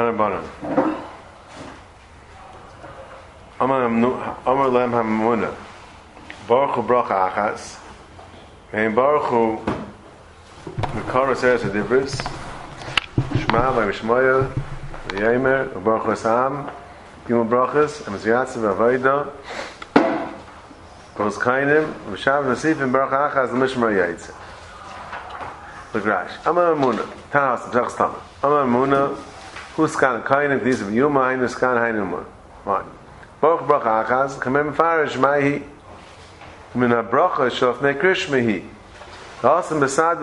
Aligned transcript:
Tanabanim. 0.00 0.44
Amar 3.60 4.68
lem 4.68 4.92
hamamuna. 4.92 5.54
Baruch 6.48 6.74
hu 6.76 6.82
bracha 6.82 7.30
achas. 7.30 7.78
Vein 8.72 8.94
baruch 8.94 9.24
hu 9.24 9.58
mekara 10.94 11.36
seres 11.36 11.62
adibris. 11.64 12.14
Shema 13.36 13.72
v'mishmoya 13.76 14.50
v'yemer 15.08 15.84
baruch 15.84 16.04
hu 16.04 16.12
asam. 16.12 16.70
Gimel 17.26 17.46
brachas. 17.46 18.02
Amaziyatsa 18.08 18.56
v'avayda. 18.64 19.28
Kos 21.14 21.36
kainim. 21.36 21.92
V'shav 22.10 22.44
nasifim 22.46 22.90
baruch 22.90 23.12
achas 23.12 23.52
l'mishmar 23.52 23.92
yaitza. 23.92 24.32
L'grash. 25.92 26.32
Amar 26.46 26.72
amuna. 26.72 27.04
Tanas 27.30 27.60
m'shach 27.68 27.90
stam. 27.90 28.14
Amar 28.42 28.62
amuna. 28.62 29.10
Who's 29.80 29.96
kan 29.96 30.22
kainim? 30.22 30.62
These 30.62 30.82
of 30.82 30.92
Yuma. 30.92 31.34
Who's 31.38 31.54
kan 31.54 31.78
hainuma. 31.78 32.26
Fine. 32.66 32.84
Baruch 33.40 33.62
bracha 33.62 34.04
farish 34.74 35.16
min 36.74 36.90
besad 39.80 40.20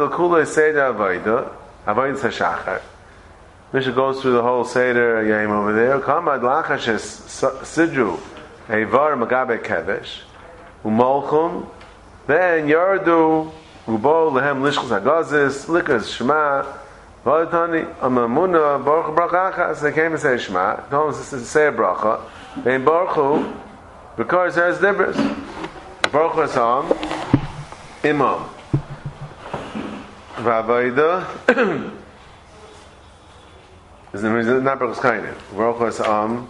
goes 3.95 4.21
through 4.21 4.33
the 4.33 4.43
whole 4.43 4.63
seder 4.63 5.17
over 5.17 5.73
there. 5.73 5.99
Lachash 5.99 6.87
sidru, 7.65 8.19
eivar 8.67 9.17
magabe 9.17 9.57
kevesh, 9.63 10.19
umolchum, 10.85 11.67
then 12.27 12.67
yardu, 12.67 13.51
ubo 13.87 14.31
lehem 14.31 14.61
lishchus 14.61 15.65
likas 15.65 16.15
shema, 16.15 16.63
V'alitani, 17.27 17.93
amamuna, 17.95 18.81
baruch 18.85 19.13
bracha 19.13 19.51
achaz, 19.51 19.81
they 19.81 19.91
came 19.91 20.13
and 20.13 20.21
say 20.21 20.37
shema, 20.37 20.77
told 20.89 21.13
us 21.13 21.29
to 21.29 21.39
say 21.41 21.67
a 21.67 21.71
bracha, 21.73 22.21
Vein 22.63 22.85
Baruch 22.85 23.09
Hu, 23.15 23.53
because 24.15 24.55
has 24.55 24.77
dibris. 24.77 25.17
Baruch 26.09 26.31
Hu 26.31 26.39
Hasam, 26.39 26.85
Imam. 28.05 28.49
Vavaida, 30.35 31.25
is 34.13 34.21
the 34.21 34.31
reason 34.31 34.63
not 34.63 34.79
Baruch 34.79 34.95
Kaina. 34.95 35.35
Baruch 35.53 35.77
Hu 35.79 35.83
Hasam, 35.83 36.47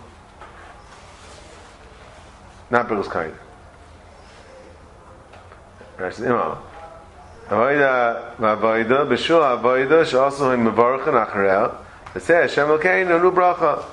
not 2.70 2.88
Baruch 2.88 3.08
Kaina. 3.08 3.38
Rashi 5.98 6.28
Imam. 6.28 6.67
Vavaida, 7.50 8.36
Vavaida, 8.38 9.08
B'shul 9.08 9.62
Vavaida, 9.62 10.06
she'also 10.06 10.52
him 10.52 10.66
Mevarachan 10.66 11.26
Acharel, 11.26 11.76
it 12.16 12.22
says, 12.22 12.52
Shem 12.52 12.68
Elkeinu, 12.68 13.22
Nu 13.22 13.32
Bracha. 13.32 13.84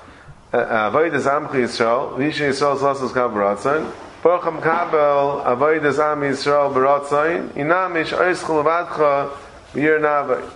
Uh, 0.54 0.58
uh, 0.58 0.90
Avodas 0.90 1.26
Am 1.26 1.48
Yisrael, 1.48 2.16
Visha 2.16 2.48
Yisrael 2.48 2.78
Slasus 2.78 3.10
Kav 3.10 3.32
Baratzon, 3.32 3.92
Baruch 4.22 4.62
Kabel, 4.62 5.42
Avodas 5.44 5.98
Am 5.98 6.20
Yisrael 6.20 6.72
Baratzon, 6.72 7.48
Inamish 7.54 8.16
Oischel 8.16 8.62
Vadcha, 8.62 9.30
Yir 9.72 9.98
Navai. 9.98 10.48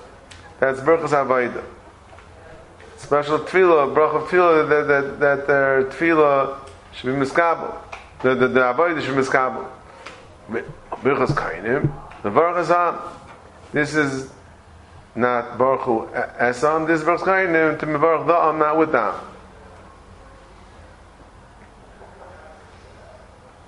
That's 0.61 0.79
Baruchas 0.79 1.11
Avodah. 1.11 1.65
Special 2.97 3.41
tefillah, 3.41 3.93
bracha 3.93 4.25
tefillah, 4.29 4.69
that, 4.69 4.87
that, 4.87 5.19
that 5.19 5.47
their 5.49 5.85
tefillah 5.87 6.57
should 6.93 7.07
be 7.07 7.13
miskabel. 7.27 7.77
The, 8.23 8.37
the, 8.37 8.47
the 8.47 8.61
Avodah 8.61 9.03
should 9.05 9.17
be 9.17 9.23
miskabel. 9.23 9.69
Baruchas 10.49 11.35
Kainim, 11.35 11.93
the 12.23 12.31
Baruchas 12.31 12.71
Am. 12.71 12.99
This 13.73 13.95
is 13.95 14.31
not 15.15 15.59
Baruch 15.59 15.81
Hu 15.81 16.07
Esam, 16.41 16.87
this 16.87 17.01
is 17.01 17.07
Baruchas 17.07 17.21
Kainim, 17.21 17.79
to 17.79 17.87
Baruch 17.87 18.27
the 18.27 18.35
Am, 18.35 18.59
not 18.59 18.77
with 18.79 18.93
them. 18.93 19.15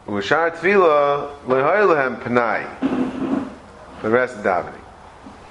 Ushar 0.07 0.51
tefillah 0.51 1.31
lehoylehem 1.47 2.21
penai. 2.21 2.67
The 4.03 4.09
rest 4.11 4.37
of 4.39 4.45
davening. 4.45 4.75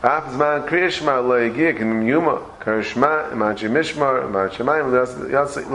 Af 0.01 0.25
zman 0.33 0.67
kriyashma 0.67 1.21
leigik 1.23 1.79
in 1.79 2.05
yuma 2.05 2.41
karishma 2.59 3.31
imanchi 3.31 3.69
mishmar 3.69 4.23
imanchi 4.23 4.63
mayim 4.65 4.91
lo 4.91 5.05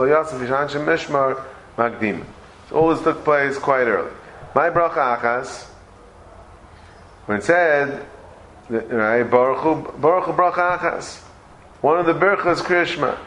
yasif 0.05 0.39
ishanchi 0.45 0.79
mishmar 0.83 1.41
magdim. 1.77 2.23
So 2.69 2.75
all 2.75 2.89
this 2.89 3.01
took 3.01 3.23
place 3.23 3.57
quite 3.57 3.87
early. 3.87 4.11
My 4.53 4.69
bracha 4.69 5.19
achas, 5.19 5.67
when 7.25 7.37
it 7.39 7.43
said, 7.43 8.05
right, 8.69 9.23
baruch 9.23 9.59
achas, 9.59 11.21
one 11.81 11.99
of 11.99 12.05
the 12.05 12.13
berachas 12.13 12.61
kriyashma. 12.61 13.17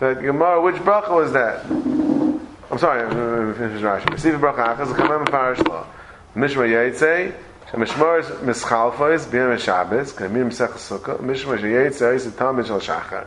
That 0.00 0.20
Gemara, 0.20 0.60
which 0.60 0.76
bracha 0.76 1.10
was 1.14 1.32
that? 1.32 1.64
I'm 1.64 2.78
sorry, 2.78 3.02
I'm 3.02 3.54
finish 3.54 3.80
Rashi. 3.80 4.06
Mesiv 4.06 4.40
bracha 4.40 4.76
achas 4.76 4.92
kamem 4.92 5.24
parish 5.30 5.60
law. 5.68 5.86
Mishmar 6.34 6.68
yaitze, 6.68 7.32
shemishmar 7.70 8.18
is 8.20 8.26
mischalfos 8.38 9.26
b'yom 9.26 9.56
Shabbos, 9.58 10.12
kamim 10.12 10.48
mesech 10.50 10.72
sukkah. 10.72 11.20
Mishmar 11.20 11.60
yaitze 11.60 12.14
is 12.14 12.26
a 12.26 12.30
tamid 12.32 12.66
shel 12.66 12.80
shachar. 12.80 13.26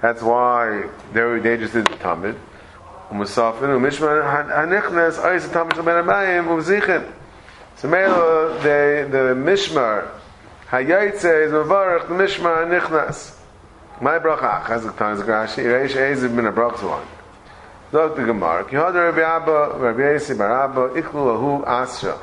That's 0.00 0.22
why 0.22 0.88
they 1.12 1.38
they 1.40 1.56
just 1.56 1.72
did 1.72 1.86
the 1.86 1.96
tamid. 1.96 2.36
Umusafin 3.10 3.70
umishmar 3.74 4.22
hanichnes 4.48 5.18
is 5.34 5.44
a 5.46 5.48
tamid 5.48 5.74
shel 5.74 5.82
ben 5.82 6.04
abayim. 6.04 7.12
So 7.76 7.88
mele 7.88 8.58
the 8.62 9.08
the 9.10 9.34
mishmar 9.34 10.08
hayitze 10.68 11.46
is 11.46 11.52
mevarach 11.52 12.08
the 12.08 12.14
mishmar 12.14 12.66
hanichnes. 12.66 13.36
My 14.00 14.18
bracha 14.18 14.64
achas 14.64 14.82
k'tan 14.92 15.16
is 15.16 15.22
Rashi. 15.22 15.64
Reish 15.64 15.94
Eziv 15.94 16.34
bin 16.34 16.46
a 16.46 16.52
bracha 16.52 16.88
one. 16.88 17.06
Dr. 17.92 18.26
Gemara, 18.26 18.64
ki 18.64 18.74
hada 18.74 19.12
Rabbi 19.12 19.20
Abba, 19.20 19.78
Rabbi 19.78 20.00
Yesi 20.00 20.36
bar 20.36 20.64
Abba, 20.64 21.00
iklu 21.00 21.12
lahu 21.12 21.64
asra. 21.64 22.18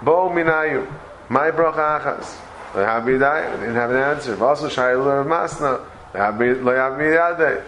Bo 0.00 0.30
minayu, 0.30 0.86
my 1.28 1.50
bracha 1.50 2.00
achas. 2.00 2.36
They 2.74 2.84
have 2.84 3.04
me 3.04 3.18
die, 3.18 3.50
they 3.50 3.60
didn't 3.60 3.74
have 3.74 3.90
an 3.90 3.96
answer. 3.96 4.42
Also, 4.42 4.68
shaylu 4.68 5.20
of 5.20 5.26
masna, 5.26 5.84
they 6.12 6.18
have 6.20 6.38
me, 6.38 6.52
they 6.52 6.76
have 6.76 6.96
me 6.96 7.04
yade. 7.04 7.64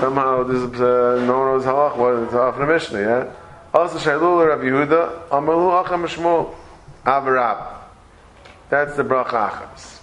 Somehow, 0.00 0.44
this 0.44 0.58
is, 0.58 0.80
uh, 0.80 1.24
no 1.26 1.38
one 1.38 1.46
knows 1.48 1.64
halach, 1.64 1.96
what 1.96 2.32
off 2.34 2.56
the 2.56 2.66
Mishnah, 2.66 3.00
yeah? 3.00 3.32
Also, 3.74 3.98
shaylu 3.98 4.46
Rabbi 4.46 4.64
Yehuda, 4.64 5.28
amalu 5.28 5.84
acham 5.84 6.06
shmu, 6.06 6.54
avarab. 7.04 7.78
That's 8.68 8.96
the 8.96 9.02
bracha 9.02 9.50
achas. 9.50 10.00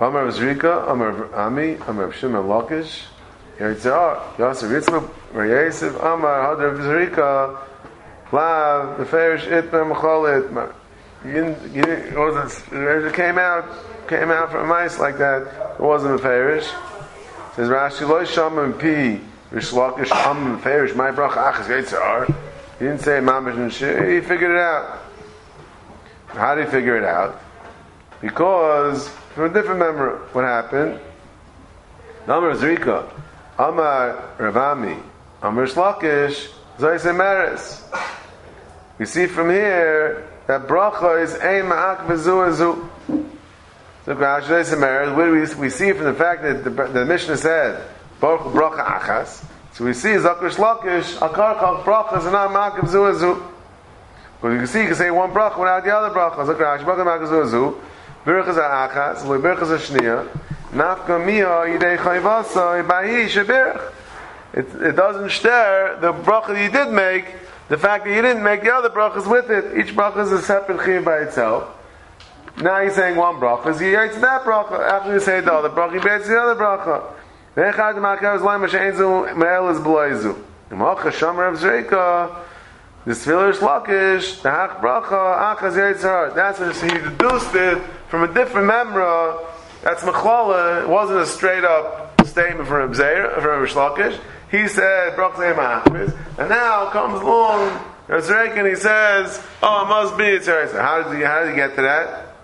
Amar 0.00 0.28
Zrika, 0.28 0.90
Amar 0.90 1.34
Ami, 1.34 1.74
Amar 1.86 2.10
Shimon 2.12 2.44
Lakish, 2.46 3.04
Yetzirah, 3.58 4.38
Yosef 4.38 4.70
Yitzchak, 4.70 5.34
Mar 5.34 5.46
Yosef, 5.46 5.94
Amar, 5.96 6.56
Hadar 6.56 6.74
Vizrika, 6.78 7.58
Lav, 8.32 8.96
the 8.96 9.04
Farish 9.04 9.44
Itmar, 9.44 9.84
Machol 9.94 10.24
Itmar. 10.40 10.72
It 11.22 13.12
came 13.14 13.38
out, 13.38 13.66
came 14.08 14.30
out 14.30 14.50
from 14.50 14.68
mice 14.68 14.98
like 14.98 15.18
that. 15.18 15.74
It 15.74 15.80
wasn't 15.80 16.14
a 16.14 16.18
Farish. 16.18 16.66
Says 17.56 17.68
Rashi, 17.68 18.08
Lo 18.08 18.24
Sham 18.24 18.58
and 18.58 18.78
Pi, 18.80 19.20
Rish 19.50 19.70
Lakish, 19.70 20.12
Am 20.12 20.52
and 20.52 20.62
Farish, 20.62 20.94
my 20.94 21.10
bracha 21.10 21.52
achas 21.52 21.66
Yetzirah. 21.66 22.26
He 22.78 22.84
didn't 22.84 23.00
say 23.00 23.18
Mamash 23.18 23.56
and 23.56 23.72
Shir, 23.72 24.08
he 24.08 24.20
figured 24.20 24.52
it 24.52 24.56
out. 24.56 25.00
How 26.28 26.54
did 26.54 26.66
he 26.66 26.70
figure 26.70 26.96
it 26.96 27.04
out? 27.04 27.40
Because, 28.20 29.08
from 29.34 29.50
a 29.50 29.52
different 29.52 29.80
memory, 29.80 30.18
what 30.32 30.44
happened? 30.44 31.00
Amar 32.24 32.54
Zrika, 32.54 33.10
Amar 33.58 34.34
Ravami, 34.38 35.02
Amar 35.42 35.66
Shlakish, 35.66 36.48
Zaisa 36.78 37.16
Meres. 37.16 37.82
We 38.98 39.06
see 39.06 39.26
from 39.26 39.50
here 39.50 40.28
that 40.46 40.68
bracha 40.68 41.22
is 41.22 41.34
ein 41.34 41.64
ma'ak 41.64 42.06
v'zu. 42.06 42.88
So 44.04 44.14
Meres, 44.14 45.16
do 45.16 45.56
we, 45.56 45.60
we 45.60 45.70
see 45.70 45.92
from 45.92 46.04
the 46.04 46.14
fact 46.14 46.42
that 46.42 46.62
the, 46.62 46.70
the 46.70 47.04
Mishnah 47.04 47.36
said, 47.36 47.82
Baruch 48.20 48.52
bracha 48.52 48.84
achas, 48.84 49.44
so 49.72 49.84
we 49.84 49.94
see 49.94 50.10
Zakar 50.10 50.54
Shlakish, 50.54 51.16
Akar 51.18 51.58
Chal 51.58 51.82
bracha 51.84 52.18
is 52.18 52.24
not 52.24 52.50
ma'ak 52.50 52.76
v'zu 52.80 53.12
azu. 53.14 53.42
Because 54.36 54.52
you 54.52 54.58
can 54.58 54.66
see, 54.66 54.80
you 54.80 54.86
can 54.88 54.94
say 54.94 55.10
one 55.10 55.30
bracha 55.30 55.58
without 55.58 55.82
the 55.84 55.96
other 55.96 56.14
bracha. 56.14 56.46
Zakar 56.46 56.78
Ash, 56.78 56.84
bracha 56.84 57.04
ma'ak 57.04 57.26
v'zu 57.26 57.44
azu. 57.46 57.80
Baruch 58.26 58.48
is 58.48 58.56
a 58.58 58.60
achas, 58.60 59.42
Baruch 59.42 59.62
is 59.62 59.70
a. 59.70 60.28
Nafka 60.72 61.24
miya 61.24 61.64
yidei 61.66 61.96
chayvasa 61.96 62.84
ibayi 62.84 63.26
shebirch. 63.26 63.92
It, 64.52 64.66
it 64.82 64.96
doesn't 64.96 65.30
stare 65.30 65.96
the 66.00 66.12
bracha 66.12 66.62
you 66.62 66.70
did 66.70 66.92
make, 66.92 67.24
the 67.68 67.78
fact 67.78 68.04
that 68.04 68.14
you 68.14 68.20
didn't 68.20 68.42
make 68.42 68.62
the 68.62 68.72
other 68.72 68.90
brachas 68.90 69.30
with 69.30 69.50
it. 69.50 69.78
Each 69.78 69.94
bracha 69.94 70.18
is 70.18 70.32
a 70.32 70.42
separate 70.42 70.78
chiyuv 70.80 71.04
by 71.04 71.18
itself. 71.20 71.76
Now 72.58 72.82
he's 72.82 72.94
saying 72.94 73.16
one 73.16 73.36
bracha, 73.36 73.80
he 73.80 73.94
writes 73.94 74.20
that 74.20 74.42
bracha. 74.42 74.78
After 74.78 75.14
you 75.14 75.20
say 75.20 75.40
the 75.40 75.52
other 75.52 75.70
bracha, 75.70 76.04
writes 76.04 76.28
the 76.28 76.38
other 76.38 76.60
bracha. 76.60 77.02
V'echad 77.60 77.96
ma'akav 77.96 78.36
is 78.36 78.42
laim 78.42 78.62
ha'she'enzu 78.62 79.36
me'el 79.36 79.68
is 79.68 79.78
b'loizu. 79.80 80.42
Imach 80.70 81.02
Hashem 81.02 81.36
Rav 81.36 81.58
Zreika, 81.58 82.34
the 83.04 83.12
Tfilah 83.12 83.52
Shlakish, 83.52 84.40
the 84.40 84.48
Hach 84.48 84.80
Bracha, 84.80 85.56
Achaz 85.58 85.74
Yitzhar. 85.74 86.34
That's 86.34 86.58
what 86.58 86.74
he 86.74 86.88
deduced 86.88 87.54
it 87.54 87.76
from 88.08 88.22
a 88.22 88.32
different 88.32 88.66
memra. 88.66 89.44
That's 89.82 90.02
Mechlala. 90.04 90.84
It 90.84 90.88
wasn't 90.88 91.20
a 91.20 91.26
straight 91.26 91.62
up 91.62 92.18
statement 92.24 92.66
from 92.66 92.90
Abzera, 92.90 93.34
from 93.42 93.62
Rishlakish. 93.62 94.18
He 94.50 94.66
said, 94.66 95.14
Brachzei 95.14 95.54
Machmiz, 95.54 96.16
and 96.38 96.48
now 96.48 96.88
comes 96.88 97.20
along 97.20 97.78
Yitzhak 98.08 98.56
and 98.56 98.68
he 98.68 98.74
says, 98.74 99.38
oh, 99.62 99.84
it 99.84 99.88
must 99.88 100.16
be 100.16 100.24
Yitzhak. 100.24 100.80
How 100.80 101.02
did 101.02 101.18
he, 101.18 101.24
how 101.24 101.40
did 101.40 101.50
he 101.50 101.56
get 101.56 101.76
to 101.76 101.82
that? 101.82 102.36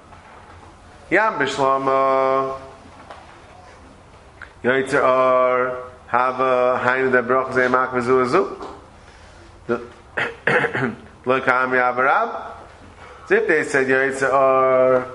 Yam 1.11 1.39
Bishlama, 1.39 2.61
Yitzhak, 4.67 5.91
have 6.09 6.41
a 6.41 6.81
hainu 6.83 7.13
that 7.13 7.25
Brachzei 7.25 7.69
Machmiz 7.71 8.07
uazu. 8.07 8.57
Look, 11.25 11.45
Amri 11.45 11.81
Avarab. 11.81 12.53
If 13.31 13.47
they 13.47 13.63
said 13.65 13.87
Yitzhak, 13.87 14.33
uh, 14.33 15.07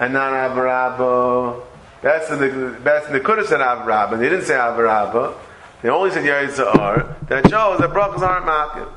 and 0.00 0.12
not 0.14 0.32
Avarab, 0.32 1.62
that's 2.00 2.28
the 2.28 2.76
that's 2.82 3.08
the 3.08 3.20
Kudus 3.20 3.52
and 3.52 3.62
Avarab. 3.62 4.18
They 4.18 4.28
didn't 4.30 4.46
say 4.46 4.54
Avarab. 4.54 5.14
Uh, 5.14 5.32
they 5.82 5.90
only 5.90 6.10
said 6.10 6.24
Yitzhar. 6.24 7.28
That 7.28 7.50
shows 7.50 7.78
that 7.80 7.90
brachas 7.90 8.20
aren't 8.20 8.46
makif. 8.46 8.88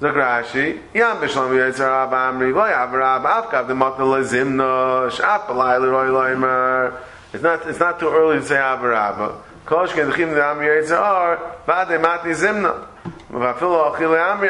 Zagrashi, 0.00 0.80
Yam 0.92 1.18
Bishlam 1.18 1.50
Yitzhar 1.50 2.10
Abamri, 2.10 2.52
Vay 2.52 2.72
Avarab, 2.72 3.24
Afkav 3.24 3.68
the 3.68 3.74
Matal 3.74 4.08
Lezimna, 4.08 5.08
Shapalai 5.10 5.80
Leroy 5.80 6.06
Loimer. 6.06 7.00
It's 7.34 7.42
not 7.42 7.68
it's 7.68 7.80
not 7.80 7.98
too 7.98 8.08
early 8.08 8.38
to 8.38 8.46
say. 8.46 8.56
Ah, 8.56 8.78
ah, 8.80 9.42
Kosh 9.66 9.90
Kedchim 9.90 10.34
the 10.34 10.44
Am 10.44 10.58
Yitzhar, 10.58 11.66
Vade 11.66 11.98
Zimna. 12.32 12.86
Vafilo 13.28 13.92
Amri 13.92 14.48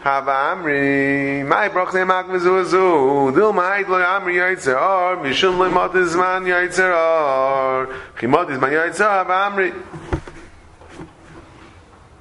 Hava 0.04 0.32
Amri. 0.52 1.46
Mai 1.46 1.68
broch 1.70 1.94
ne 1.94 2.04
mak 2.04 2.26
bezuazu. 2.26 3.32
Dil 3.34 3.52
ma'id 3.52 3.88
lo 3.88 3.98
yamri 3.98 4.34
yoytzer 4.36 4.76
or. 4.76 5.16
Mishum 5.24 5.56
lo 5.58 5.70
imot 5.70 5.94
izman 5.94 6.44
yoytzer 6.44 6.92
or. 6.92 7.86
Chimot 8.18 8.48
izman 8.50 8.72
yoytzer 8.72 9.08
Hava 9.08 9.34
Amri. 9.48 9.72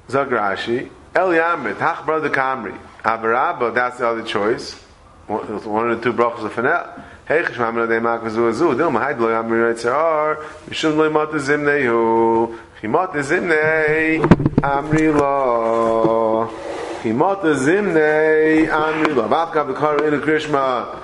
Zog 0.08 0.30
Rashi. 0.30 0.88
El 1.14 1.28
yamrit. 1.28 1.76
Hach 1.76 2.06
brother 2.06 2.30
Kamri. 2.30 2.74
Amar 3.04 3.34
Abba. 3.34 3.70
That's 3.70 3.98
the 3.98 4.06
other 4.08 4.24
choice. 4.24 4.80
One 5.26 5.90
of 5.90 5.98
the 5.98 6.02
two 6.02 6.16
brachos 6.16 6.44
of 6.46 6.54
Fanel. 6.54 7.02
Hey, 7.26 7.40
chshmam 7.42 7.74
lo 7.76 7.86
demak 7.86 8.20
v'zu 8.20 8.50
azu, 8.50 8.76
dil 8.76 8.90
mahayd 8.90 9.18
lo 9.18 9.30
yam 9.30 9.48
miroi 9.48 9.72
tzar, 9.72 10.44
mishum 10.68 10.96
lo 10.98 11.08
imot 11.08 11.32
zimnei 11.40 11.86
hu, 11.86 12.54
chimot 12.78 13.14
zimnei, 13.24 14.20
amri 14.60 15.08
lo, 15.18 16.23
chimot 17.04 17.42
zimnei, 17.56 18.66
amri 18.66 19.14
lo, 19.14 19.28
vavka 19.28 19.66
v'kar 19.66 20.08
in 20.08 20.14
a 20.14 20.18
krishma, 20.18 21.02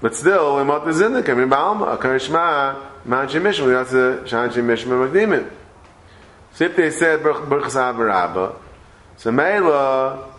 but 0.00 0.14
still, 0.14 0.56
imot 0.56 0.84
zimnei, 0.92 1.22
kamim 1.22 1.50
ba'alma, 1.50 1.94
a 1.94 1.96
krishma, 1.96 2.80
manchi 3.04 3.40
mishma, 3.40 3.72
that's 3.72 3.92
a 3.92 4.22
shanchi 4.30 4.62
mishma 4.62 5.10
magdimim. 5.10 5.50
So 6.52 6.64
if 6.66 6.76
they 6.76 6.90
said, 6.90 7.20
Berchas 7.20 7.74
Avarabba, 7.74 8.54
so 9.16 9.32
Mela, 9.32 10.32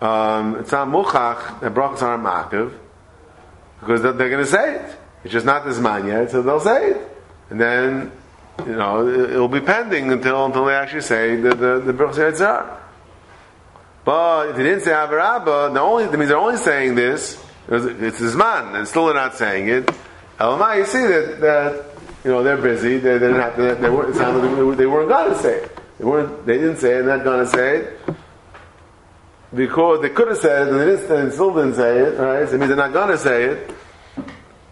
um, 0.00 0.56
it's 0.56 0.70
not 0.70 0.86
muchach, 0.88 1.60
that 1.60 1.74
brachas 1.74 2.02
are 2.02 2.18
makiv, 2.18 2.72
because 3.80 4.02
they're, 4.02 4.12
going 4.12 4.44
to 4.44 4.46
say 4.46 4.76
it. 4.76 4.96
It's 5.24 5.32
just 5.32 5.46
not 5.46 5.64
this 5.64 5.78
man 5.78 6.06
yet, 6.06 6.30
so 6.30 6.42
they'll 6.42 6.60
say 6.60 6.90
it, 6.90 7.16
and 7.50 7.60
then 7.60 8.12
you 8.66 8.76
know 8.76 9.08
it'll 9.08 9.48
be 9.48 9.60
pending 9.60 10.12
until 10.12 10.44
until 10.44 10.66
they 10.66 10.74
actually 10.74 11.00
say 11.00 11.36
the 11.36 11.54
the 11.54 11.80
the 11.80 11.92
Baruch 11.92 12.16
But 14.04 14.50
if 14.50 14.56
they 14.56 14.62
didn't 14.64 14.82
say 14.82 14.90
Avarabba, 14.90 15.72
the 15.72 15.80
only 15.80 16.06
that 16.06 16.16
means 16.16 16.28
they're 16.28 16.38
only 16.38 16.56
saying 16.56 16.94
this. 16.94 17.42
It's 17.68 18.18
his 18.18 18.34
man, 18.34 18.74
and 18.74 18.88
still 18.88 19.06
they're 19.06 19.14
not 19.14 19.36
saying 19.36 19.68
it. 19.68 19.86
Elamai, 20.38 20.78
you 20.78 20.86
see 20.86 21.06
that 21.06 21.40
that 21.40 21.84
you 22.24 22.30
know 22.30 22.42
they're 22.42 22.56
busy. 22.56 22.98
They, 22.98 23.12
they 23.12 23.18
didn't 23.18 23.40
have 23.40 23.56
to. 23.56 23.74
They 23.76 23.88
weren't. 23.88 24.76
They 24.76 24.86
weren't 24.86 25.08
going 25.08 25.32
to 25.32 25.38
say 25.38 25.58
it. 25.58 25.78
They 25.98 26.04
weren't. 26.04 26.44
They 26.46 26.58
didn't 26.58 26.78
say 26.78 26.98
it. 26.98 27.02
They're 27.04 27.16
not 27.16 27.24
going 27.24 27.44
to 27.44 27.50
say 27.50 27.76
it 27.76 28.00
because 29.54 30.00
they 30.00 30.08
could 30.08 30.28
have 30.28 30.38
said 30.38 30.68
it 30.68 30.72
and 30.72 30.80
they 30.80 30.86
didn't, 30.96 31.10
and 31.10 31.32
still 31.32 31.54
didn't 31.54 31.74
say 31.74 31.98
it, 31.98 32.18
right? 32.18 32.48
So 32.48 32.54
it 32.54 32.58
means 32.58 32.68
they're 32.68 32.76
not 32.76 32.92
going 32.92 33.10
to 33.10 33.18
say 33.18 33.44
it. 33.44 33.70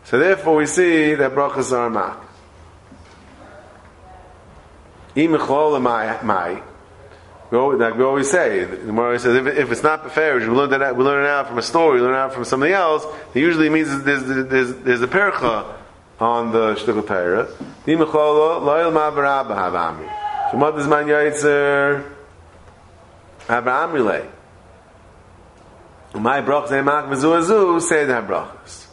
So 0.05 0.19
therefore 0.19 0.56
we 0.56 0.67
see 0.67 1.15
that 1.15 1.33
brachas 1.33 1.73
are 1.73 1.91
mak. 1.91 2.19
Like 7.50 7.97
we 7.97 8.05
always 8.05 8.31
say, 8.31 8.62
the 8.62 8.76
Gemara 8.76 9.19
says 9.19 9.35
if, 9.35 9.47
if 9.58 9.73
it's 9.73 9.82
not 9.82 10.08
fair, 10.12 10.37
we 10.37 10.47
learn 10.47 10.70
that 10.70 10.97
we 10.97 11.02
learn 11.02 11.25
it 11.25 11.29
out 11.29 11.49
from 11.49 11.58
a 11.58 11.62
story, 11.62 12.00
we 12.00 12.06
learn 12.06 12.14
it 12.14 12.19
out 12.19 12.32
from 12.32 12.44
something 12.44 12.70
else. 12.70 13.05
It 13.35 13.41
usually 13.41 13.69
means 13.69 14.05
there's 14.05 14.25
there's, 14.25 14.75
there's 14.76 15.02
a 15.02 15.08
percha 15.08 15.76
on 16.20 16.52
the 16.52 16.75
shtickle 16.75 17.05
Torah. 17.05 17.49
Imichol 17.87 18.62
loyal 18.62 18.93
ma 18.93 19.11
barabba 19.11 19.56
havami. 19.56 20.08
Shemot 20.50 20.79
is 20.79 20.87
man 20.87 21.06
yaitzer 21.06 22.08
relay. 23.49 24.29
My 26.14 26.43
brachas 26.43 26.69
emak 26.69 27.08
v'zu 27.08 27.41
azu 27.43 27.81
say 27.81 28.05
the 28.05 28.12
brachas. 28.12 28.87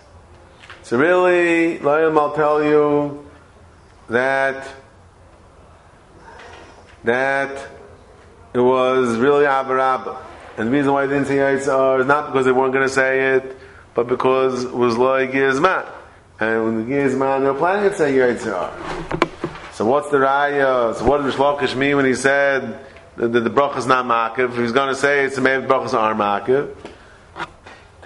So 0.82 0.98
really, 0.98 1.78
Liam, 1.78 2.18
I'll 2.18 2.34
tell 2.34 2.64
you 2.64 3.30
that 4.10 4.68
that 7.04 7.77
it 8.54 8.60
was 8.60 9.18
really 9.18 9.46
Abarabba. 9.46 10.18
And 10.58 10.68
the 10.68 10.72
reason 10.72 10.94
why 10.94 11.06
they 11.06 11.14
didn't 11.14 11.28
say 11.28 11.36
Yitzhar 11.38 11.98
uh, 11.98 12.02
is 12.02 12.08
not 12.08 12.32
because 12.32 12.46
they 12.46 12.52
weren't 12.52 12.74
going 12.74 12.88
to 12.88 12.94
say 12.94 13.36
it, 13.36 13.58
but 13.94 14.08
because 14.08 14.64
it 14.64 14.74
was 14.74 14.98
like 14.98 15.32
Gizman. 15.32 15.88
And 16.40 16.64
when 16.64 16.78
the 16.78 16.96
Gizman, 16.96 17.42
they 17.42 17.52
were 17.52 17.58
planning 17.58 17.90
to 17.90 17.96
say 17.96 18.14
Yitzhar. 18.14 19.74
So 19.74 19.86
what's 19.86 20.10
the 20.10 20.18
raya? 20.18 20.96
So 20.96 21.06
what 21.06 21.22
did 21.22 21.34
Shlokish 21.34 21.76
mean 21.76 21.98
when 21.98 22.06
he 22.06 22.16
said 22.16 22.84
that 23.18 23.28
the, 23.28 23.40
the 23.42 23.50
bracha 23.52 23.78
is 23.78 23.86
not 23.86 24.06
makiv? 24.06 24.50
If 24.50 24.58
he's 24.58 24.72
going 24.72 24.90
to 24.90 24.96
say 24.96 25.26
it's 25.26 25.36
the 25.36 25.42
maybe 25.42 25.68
brachas 25.68 25.94
are 25.94 26.16
makiv. 26.16 26.76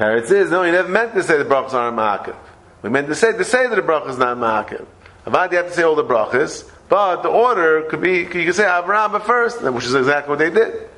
Teretz 0.01 0.31
is, 0.31 0.49
no, 0.49 0.63
he 0.63 0.71
never 0.71 0.89
meant 0.89 1.13
to 1.13 1.21
say 1.21 1.37
the 1.37 1.45
brachas 1.45 1.73
aren't 1.73 1.95
ma'akiv. 1.95 2.35
We 2.81 2.89
meant 2.89 3.07
to 3.07 3.13
say 3.13 3.33
to 3.33 3.43
say 3.43 3.67
that 3.67 3.75
the 3.75 3.83
bracha 3.83 4.09
is 4.09 4.17
not 4.17 4.35
ma'akiv. 4.35 4.85
Avad, 5.27 5.51
you 5.51 5.57
have 5.57 5.67
to 5.67 5.73
say 5.73 5.83
all 5.83 5.93
the 5.95 6.03
brachas, 6.03 6.67
but 6.91 7.23
the 7.23 7.29
order 7.29 7.83
could 7.83 8.01
be, 8.01 8.17
you 8.17 8.25
could 8.25 8.53
say 8.53 8.65
Avraham 8.65 9.23
first, 9.23 9.63
which 9.63 9.85
is 9.85 9.95
exactly 9.95 10.29
what 10.29 10.39
they 10.39 10.49
did. 10.49 10.89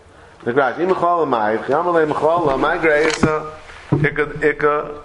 The 0.43 0.51
Grash, 0.51 0.77
imachol 0.77 1.27
amay, 1.27 1.63
chamalei 1.65 2.12
machol 2.12 2.47
amay 2.47 2.81
greisa, 2.81 3.53
uh, 3.91 3.97
ikka, 3.97 4.41
ikka, 4.41 5.01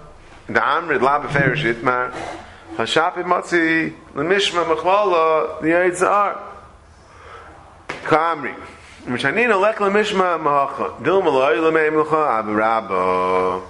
the 0.47 0.59
amrid 0.59 1.03
la 1.03 1.21
beferish 1.21 1.63
itmar, 1.71 2.11
hashapi 2.75 3.23
matzi, 3.23 3.93
lemishma 4.15 4.65
machwala, 4.65 5.61
the 5.61 5.67
yitzar. 5.67 6.41
Kamri. 8.05 8.55
Mishanina 9.03 9.61
lek 9.61 9.75
lemishma 9.75 10.39
mahacha, 10.41 11.03
dil 11.03 11.21
malay 11.21 11.57
lemay 11.57 11.91
mlacha, 11.91 12.43
avrabah. 12.43 13.61
Uh, 13.61 13.65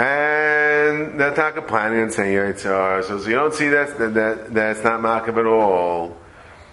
And 0.00 1.20
they're 1.20 1.34
talking 1.34 1.62
planning 1.64 2.00
and 2.00 2.10
saying 2.10 2.32
Yitzhar. 2.32 3.04
So, 3.04 3.18
so 3.18 3.28
you 3.28 3.34
don't 3.34 3.52
see 3.52 3.68
that, 3.68 3.98
that, 3.98 4.14
that 4.14 4.54
that's 4.54 4.82
not 4.82 5.00
makab 5.00 5.36
at 5.36 5.44
all. 5.44 6.16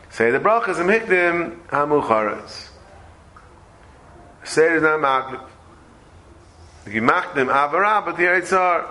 Say 0.09 0.31
the 0.31 0.39
brachas 0.39 0.79
and 0.79 0.89
hikdim 0.89 1.67
hamucharas. 1.67 2.69
Say 4.45 4.75
it's 4.75 4.81
not 4.81 5.01
makab. 5.01 5.45
You 6.89 7.01
makdim 7.01 7.53
avara, 7.53 8.05
but 8.05 8.15
the 8.15 8.23
Yitzhar. 8.23 8.85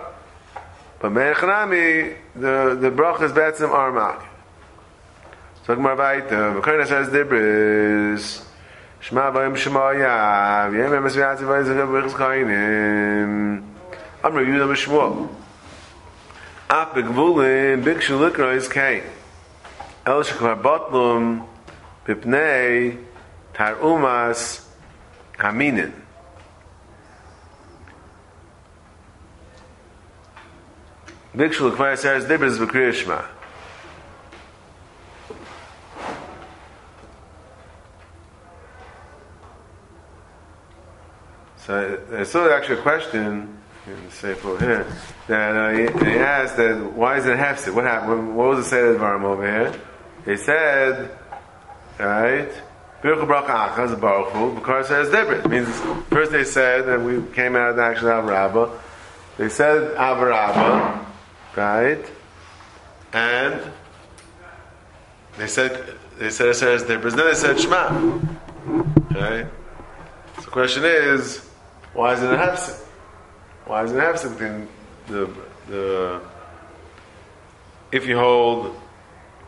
But 0.99 1.13
Merchanami, 1.13 2.15
the 2.35 2.77
the 2.79 2.91
brachas 2.91 3.31
betzim 3.33 3.71
are 3.71 3.91
makab. 3.91 4.27
So 5.65 5.73
Gemara 5.73 5.97
Vaita, 5.97 6.61
V'kayna 6.61 6.85
says 6.85 7.07
Dibris. 7.07 8.45
Shema 8.99 9.31
v'yim 9.31 9.55
shema 9.57 9.93
yav. 9.95 10.73
Yem 10.73 10.91
emes 10.91 11.15
v'yatzi 11.15 11.41
v'yatzi 11.41 11.73
v'yatzi 11.73 12.13
v'yatzi 12.13 13.56
Amr 14.23 14.41
Yudah 14.41 14.67
B'Shmuel. 14.73 15.29
Af 16.69 16.93
begvulin 16.95 17.83
bikshu 17.83 18.17
likrois 18.17 18.67
kain. 18.67 19.03
El 20.05 20.23
shekvar 20.23 20.61
botlum 20.61 21.47
bipnei 22.05 22.97
tar 23.53 23.75
umas 23.75 24.65
kaminin. 25.37 25.93
Bikshu 31.35 31.69
likvar 31.69 31.95
says 31.95 32.25
dibris 32.25 32.57
b'kriyashma. 32.57 33.23
So 41.57 41.99
I 42.17 42.23
saw 42.23 42.49
actually 42.49 42.79
a 42.79 42.81
question 42.81 43.59
in 43.87 44.05
the 44.05 44.11
Sefer 44.11 44.59
here, 44.59 44.87
that 45.27 45.55
uh, 45.55 45.69
he, 45.71 46.05
he, 46.05 46.17
asked 46.17 46.57
that 46.57 46.93
why 46.93 47.17
is 47.17 47.25
it 47.25 47.37
hefsed? 47.37 47.73
What 47.73 47.85
happened? 47.85 48.35
What 48.35 48.49
was 48.49 48.69
the 48.69 48.77
of 48.89 49.01
Varam 49.01 49.23
over 49.23 49.45
here? 49.45 49.73
He 50.25 50.37
said 50.37 51.17
right? 51.99 52.49
Birchu 53.01 53.27
bracha 53.27 53.69
achas 53.69 53.99
baruch 53.99 54.29
hu 54.29 54.55
because 54.55 54.87
says 54.87 55.09
different. 55.09 55.49
Means 55.49 55.67
first 56.09 56.31
they 56.31 56.43
said 56.43 56.85
that 56.87 57.01
we 57.01 57.21
came 57.33 57.55
out 57.55 57.71
of 57.71 57.79
actually 57.79 58.11
actual 58.11 58.29
Avarabba. 58.29 58.79
They 59.37 59.49
said 59.49 59.95
Avarabba, 59.95 61.05
right? 61.55 62.05
And 63.13 63.61
they 65.37 65.47
said 65.47 65.95
they 66.17 66.29
said 66.29 66.49
it 66.49 66.55
says 66.55 66.83
different. 66.83 67.15
Then 67.15 67.27
they 67.27 67.35
said 67.35 67.59
Shema. 67.59 68.19
Okay. 69.11 69.47
So 70.37 70.41
the 70.41 70.51
question 70.51 70.83
is, 70.85 71.47
why 71.93 72.13
is 72.13 72.23
it 72.23 72.31
a? 72.31 72.86
Why 73.67 73.83
is 73.83 73.91
it 73.91 73.97
hefsek 73.97 74.31
between 74.31 74.67
the 75.07 75.29
the 75.67 76.21
if 77.91 78.07
you 78.07 78.17
hold 78.17 78.79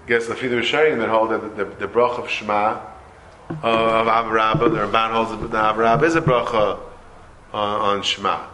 guess 0.08 0.28
the 0.28 0.36
Fidu 0.36 0.62
Rishonim 0.62 0.98
that 1.00 1.10
hold 1.10 1.32
that 1.32 1.56
the, 1.56 1.64
the, 1.64 1.76
the 1.76 1.88
brach 1.88 2.20
of 2.20 2.30
Shema 2.30 2.82
uh, 3.50 3.54
of 3.64 4.08
Avrabah, 4.08 4.72
the 4.72 4.78
Ramban 4.78 5.12
holds 5.12 5.32
the 5.32 5.58
Avrabah 5.58 6.04
is 6.04 6.16
a 6.16 6.22
bracha 6.22 6.80
on, 7.52 7.82
on 7.82 8.04
Shema. 8.04 8.46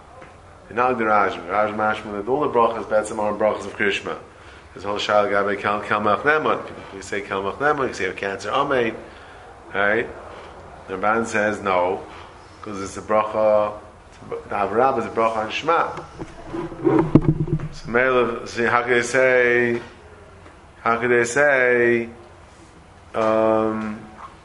And 0.69 0.77
not 0.77 0.97
the 0.97 1.03
Rajma. 1.03 1.47
Rajma 1.47 1.75
Mashma, 1.75 2.23
that 2.23 2.29
all 2.29 2.41
the 2.41 2.49
brachas, 2.49 2.85
Betzim 2.85 3.19
are 3.19 3.33
brachas 3.33 3.65
of 3.65 3.75
Krishma. 3.75 4.17
There's 4.73 4.85
a 4.85 4.87
whole 4.87 4.97
shal 4.97 5.27
gabe 5.27 5.59
kel 5.59 5.81
kel 5.81 6.01
machnema. 6.01 6.93
We 6.93 7.01
say 7.01 7.21
kel 7.21 7.43
machnema, 7.43 7.87
you 7.87 7.93
say 7.93 8.05
have 8.05 8.15
cancer 8.15 8.49
amein. 8.51 8.95
Right? 9.73 10.07
The 10.87 10.93
Ramban 10.93 11.25
says 11.25 11.61
no, 11.61 12.05
because 12.59 12.81
it's 12.81 12.97
a 12.97 13.01
bracha, 13.01 13.79
the 14.29 14.55
Avrabah 14.55 14.99
is 14.99 15.05
a 15.05 15.09
bracha 15.09 15.37
on 15.37 15.51
Shema. 15.51 15.95
So, 17.71 17.89
Mele, 17.89 18.47
see, 18.47 18.63
how 18.63 18.81
can 18.81 18.91
they 18.91 19.01
say, 19.01 19.81
how 20.81 20.99
can 20.99 21.09
they 21.09 21.25
say, 21.25 22.09
um, 23.13 24.01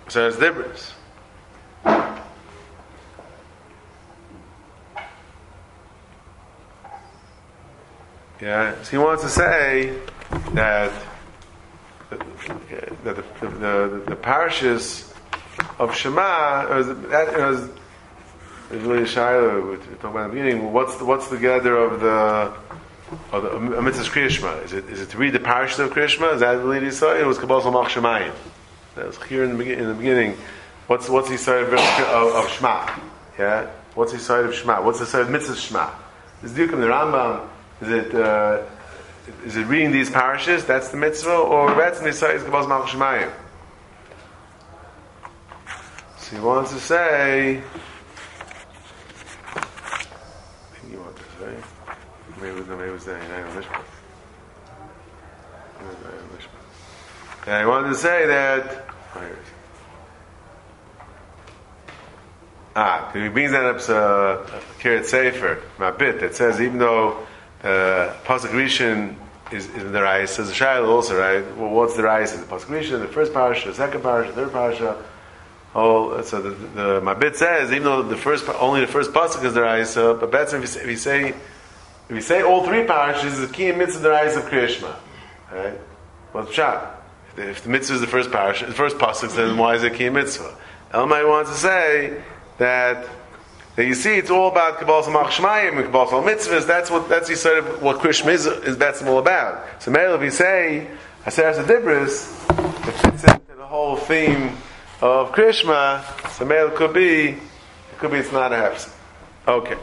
so 0.09 0.29
it's 0.29 0.39
difference. 0.39 0.95
Yeah, 8.41 8.83
so 8.83 8.91
he 8.91 8.99
wants 8.99 9.23
to 9.23 9.29
say 9.29 9.99
that 10.55 10.93
that 12.11 12.19
the, 13.05 13.25
the, 13.41 13.49
the, 13.49 14.03
the 14.07 14.17
parishes 14.17 15.12
of 15.79 15.95
Shema, 15.95 16.67
was, 16.69 16.87
that, 16.87 17.39
it 17.39 17.45
was, 17.45 17.69
it 18.71 18.77
was 18.77 18.85
really 18.85 19.07
shy, 19.07 19.37
we 19.37 19.77
talking 19.77 20.11
about 20.11 20.31
in 20.31 20.37
the 20.37 20.43
beginning, 20.43 20.73
what's 20.73 20.97
the, 20.97 21.05
what's 21.05 21.29
the 21.29 21.39
gather 21.39 21.77
of 21.77 22.00
the 22.00 22.55
of 23.33 23.43
the 23.43 23.79
a 23.79 23.83
mitzvah 23.83 24.05
Kriyashma? 24.05 24.65
Is 24.65 24.73
it, 24.73 24.89
is 24.89 25.00
it 25.00 25.11
to 25.11 25.19
read 25.19 25.33
the 25.33 25.41
parishes 25.41 25.81
of 25.81 25.91
Kriyashma? 25.91 26.35
Is 26.35 26.41
that 26.41 26.55
the 26.55 27.21
It 27.21 27.27
was 27.27 27.39
Kabbalah 27.39 27.62
Samach 27.62 27.87
Shemayim. 27.87 28.33
That 28.95 29.07
was 29.07 29.21
here 29.25 29.43
in 29.43 29.59
the, 29.59 29.73
in 29.73 29.89
the 29.89 29.95
beginning. 29.95 30.37
What's 30.87 31.09
what's 31.09 31.29
the 31.29 31.39
side 31.39 31.65
of, 31.65 31.73
of, 31.73 32.35
of 32.35 32.50
Shema? 32.50 33.00
Yeah, 33.39 33.71
what's 33.95 34.12
the 34.12 34.21
side 34.21 34.45
of 34.45 34.55
Shema? 34.55 34.83
What's 34.83 35.00
the 35.00 35.07
side 35.07 35.23
of 35.23 35.31
mitzvah 35.31 35.57
Shema? 35.57 35.91
Is 36.45 36.55
the 36.55 36.67
the 36.67 36.77
Rambam? 36.77 37.49
Is 37.81 37.89
it 37.89 38.15
uh, 38.15 38.62
is 39.45 39.57
it 39.57 39.65
reading 39.67 39.91
these 39.91 40.11
parishes? 40.11 40.65
That's 40.65 40.91
the 40.91 40.97
mitzvah, 40.97 41.35
or 41.35 41.75
that's 41.75 42.00
the 42.00 42.12
side 42.12 42.37
is 42.37 42.45
Kabbalah 42.45 42.87
Shemayim? 42.87 43.33
So 46.19 46.37
he 46.37 46.43
wants 46.43 46.73
to 46.73 46.79
say. 46.79 47.62
And 57.47 57.55
I 57.55 57.67
wanted 57.67 57.89
to 57.89 57.95
say 57.95 58.27
that. 58.27 58.87
Ah, 62.77 63.11
he 63.13 63.29
brings 63.29 63.51
that 63.51 63.65
up 63.65 63.77
uh, 63.77 64.47
Kiryat 64.79 65.05
Sefer, 65.05 65.61
Mabit 65.79 66.21
that 66.21 66.37
says 66.37 66.61
even 66.61 66.79
though 66.79 67.27
uh, 67.65 68.15
Pasuk 68.25 68.51
Rishon 68.51 69.17
is, 69.51 69.69
is 69.71 69.91
the 69.91 70.01
Rais, 70.01 70.31
says 70.31 70.49
the 70.49 70.55
Shail 70.55 70.87
also, 70.87 71.19
right? 71.19 71.45
Well, 71.57 71.71
what's 71.71 71.97
the 71.97 72.05
Rais? 72.05 72.33
The 72.33 72.47
Pasuk 72.47 72.67
Rishon, 72.67 73.01
the 73.01 73.09
first 73.09 73.33
parasha, 73.33 73.69
the 73.69 73.75
second 73.75 74.03
parasha, 74.03 74.33
the 74.33 74.43
third 74.43 74.53
parasha. 74.53 75.03
Oh, 75.73 76.21
so 76.23 76.43
the, 76.43 76.50
the, 76.50 77.00
Mabit 77.00 77.37
says 77.37 77.71
even 77.71 77.85
though 77.85 78.03
the 78.03 78.17
first 78.17 78.49
only 78.49 78.81
the 78.81 78.89
first 78.89 79.12
pasuk 79.12 79.45
is 79.45 79.55
the 79.55 79.62
Rais, 79.62 79.97
uh, 79.97 80.15
but 80.15 80.33
better 80.33 80.57
if 80.57 80.87
you 80.87 80.97
say 80.97 81.35
if 82.11 82.17
you 82.17 82.23
say, 82.23 82.43
all 82.43 82.65
three 82.65 82.83
parashas, 82.83 83.47
the 83.47 83.53
key 83.53 83.71
mitzvah 83.71 84.03
the 84.03 84.11
Rais 84.11 84.37
of 84.37 84.43
Kriyashma, 84.47 84.97
right? 85.53 85.79
What's 86.33 86.50
pshat? 86.50 86.97
If 87.37 87.62
the 87.62 87.69
mitzvah 87.69 87.95
is 87.95 88.00
the 88.00 88.09
first 88.09 88.33
parish, 88.33 88.62
the 88.62 88.73
first 88.73 88.99
pasuk, 88.99 89.35
then 89.37 89.57
why 89.57 89.77
is 89.77 89.85
it 89.85 89.95
key 89.95 90.09
mitzvah? 90.09 90.57
Elmai 90.93 91.29
wants 91.29 91.53
to 91.53 91.57
say 91.57 92.21
that 92.59 93.09
that 93.77 93.87
you 93.87 93.95
see 93.95 94.17
it's 94.17 94.29
all 94.29 94.49
about 94.49 94.79
Kabbalah 94.79 95.05
Samach 95.05 95.29
Shmayim 95.29 95.77
and 95.77 95.85
Kabbalah 95.85 96.23
Mitzvahs. 96.23 96.67
That's 96.67 96.91
what 96.91 97.09
that's 97.09 97.41
sort 97.41 97.59
of 97.59 97.81
what 97.81 97.99
Krishma 97.99 98.33
is, 98.33 98.47
is 98.47 98.77
that's 98.77 99.03
all 99.03 99.19
about. 99.19 99.65
So 99.81 99.93
maybe 99.93 100.12
if 100.12 100.23
you 100.23 100.31
say 100.31 100.89
Aseres 101.25 101.62
Adibris, 101.65 102.89
it 102.89 102.93
fits 102.93 103.23
into 103.23 103.55
the 103.57 103.67
whole 103.67 103.95
theme 103.95 104.57
of 105.00 105.33
Krishma. 105.33 106.02
So 106.30 106.45
maybe 106.45 106.69
it 106.69 106.75
could 106.76 106.92
be 106.92 107.28
it 107.28 107.99
could 107.99 108.11
be 108.11 108.19
it's 108.19 108.33
not 108.33 108.52
a 108.52 108.57
hefsek. 108.57 108.92
Okay. 109.49 109.76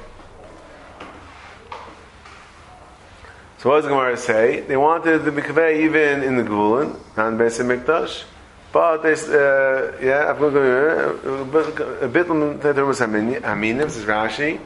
So 3.59 3.69
what 3.69 3.77
does 3.77 3.85
the 3.85 3.89
Gemara 3.89 4.17
say? 4.17 4.61
They 4.61 4.77
wanted 4.77 5.25
the 5.25 5.31
mikveh 5.31 5.77
even 5.77 6.21
in 6.21 6.37
the 6.37 6.43
Gulen, 6.43 6.95
not 7.17 7.29
in 7.29 7.37
Beis 7.39 7.59
Mikdash. 7.59 8.23
But 8.71 8.97
they, 8.97 9.13
uh, 9.13 9.97
yeah, 9.99 10.35
going 10.37 10.53
to 10.53 12.03
a 12.03 12.07
bit 12.07 12.29
of 12.29 12.61
there 12.61 12.85
was 12.85 12.99
Aminim, 12.99 13.79
this 13.79 13.97
is 13.97 14.05
Rashi. 14.05 14.59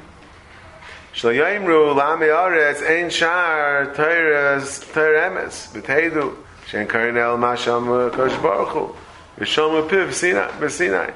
Shlo 1.13 1.33
Yaimru 1.33 1.95
Lami 1.95 2.27
Aretz 2.27 2.81
Ein 2.81 3.09
Shar 3.09 3.93
Teres 3.93 4.79
Teremes 4.79 5.71
B'Teidu 5.73 6.35
Shen 6.67 6.87
Karinel 6.87 7.37
Masham 7.37 8.11
Kosh 8.13 8.35
Baruch 8.41 8.69
Hu 8.69 8.95
Piv 9.39 10.13
Sinai 10.13 11.11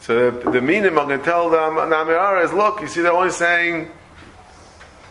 So 0.00 0.30
the, 0.30 0.50
the 0.50 0.60
meaning 0.60 0.98
I'm 0.98 1.08
going 1.08 1.18
to 1.18 1.24
tell 1.24 1.50
them 1.50 1.76
Nami 1.76 2.12
is 2.44 2.52
look, 2.52 2.80
you 2.80 2.86
see 2.86 3.02
they're 3.02 3.12
only 3.12 3.30
saying 3.30 3.90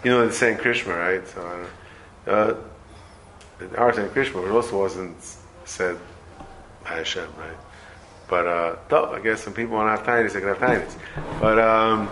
you 0.04 0.12
know, 0.12 0.22
they're 0.22 0.32
saying 0.32 0.58
Krishma, 0.58 0.98
right? 0.98 1.28
So, 1.28 1.68
uh, 2.28 2.54
the 3.60 3.78
are 3.78 3.92
Krishma, 3.94 4.34
but 4.34 4.46
it 4.46 4.52
also 4.52 4.80
wasn't 4.80 5.16
said 5.66 5.98
Hashem, 6.84 7.28
right? 7.38 7.58
But, 8.28 8.48
uh, 8.48 9.12
I 9.14 9.20
guess 9.20 9.44
some 9.44 9.54
people 9.54 9.76
want 9.76 9.88
to 9.88 10.04
have 10.04 10.06
tinies, 10.06 10.34
they 10.34 10.40
can 10.40 10.50
have 10.50 10.58
tinies. 10.58 10.96
But, 11.40 11.60
um, 11.60 12.08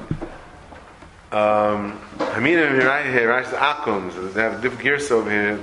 um, 1.31 1.99
Hamina 2.17 2.85
right 2.85 3.05
here, 3.05 3.29
right? 3.29 3.45
The 3.45 3.57
Akums, 3.57 4.33
they 4.33 4.41
have 4.41 4.61
different 4.61 4.83
gears 4.83 5.11
over 5.11 5.29
here. 5.29 5.59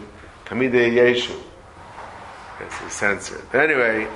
Hamida 0.46 0.90
Yeshu. 0.90 1.38
It's 2.60 2.94
censored. 2.94 3.42
But 3.52 3.70
anyway, 3.70 4.08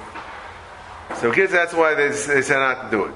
so 1.20 1.32
kids, 1.32 1.52
that's 1.52 1.74
why 1.74 1.94
they, 1.94 2.08
they 2.08 2.42
said 2.42 2.58
not 2.58 2.90
to 2.90 2.96
do 2.96 3.04
it. 3.04 3.14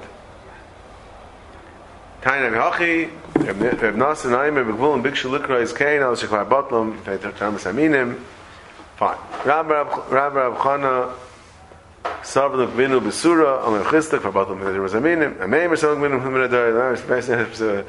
Tainam 2.21 2.53
Hachi, 2.53 3.09
Reb 3.35 3.95
Nassim 3.95 4.31
Naim, 4.31 4.55
Reb 4.55 4.67
Gvul, 4.67 4.95
and 4.95 5.03
Bikshu 5.03 5.37
Likra 5.37 5.61
is 5.61 5.71
Al 5.71 6.15
Shekvar 6.15 6.47
Batlam, 6.47 7.37
Tamas 7.37 7.65
Aminim. 7.65 8.19
Fine. 8.95 9.17
Rab 9.45 9.69
Rab 9.69 10.57
Chana, 10.57 11.13
Savluk 12.03 12.71
Vinu 12.71 12.99
Besura, 12.99 13.61
Al 13.63 13.83
Mechistak, 13.83 14.21
for 14.21 14.31
Batlam, 14.31 14.59
Tamas 14.59 14.93
Aminim. 14.93 15.37
Ameim, 15.37 15.69
Savluk 15.71 15.99
Vinu, 15.99 16.21
Himadar, 16.21 17.47
it's 17.47 17.61
a, 17.61 17.85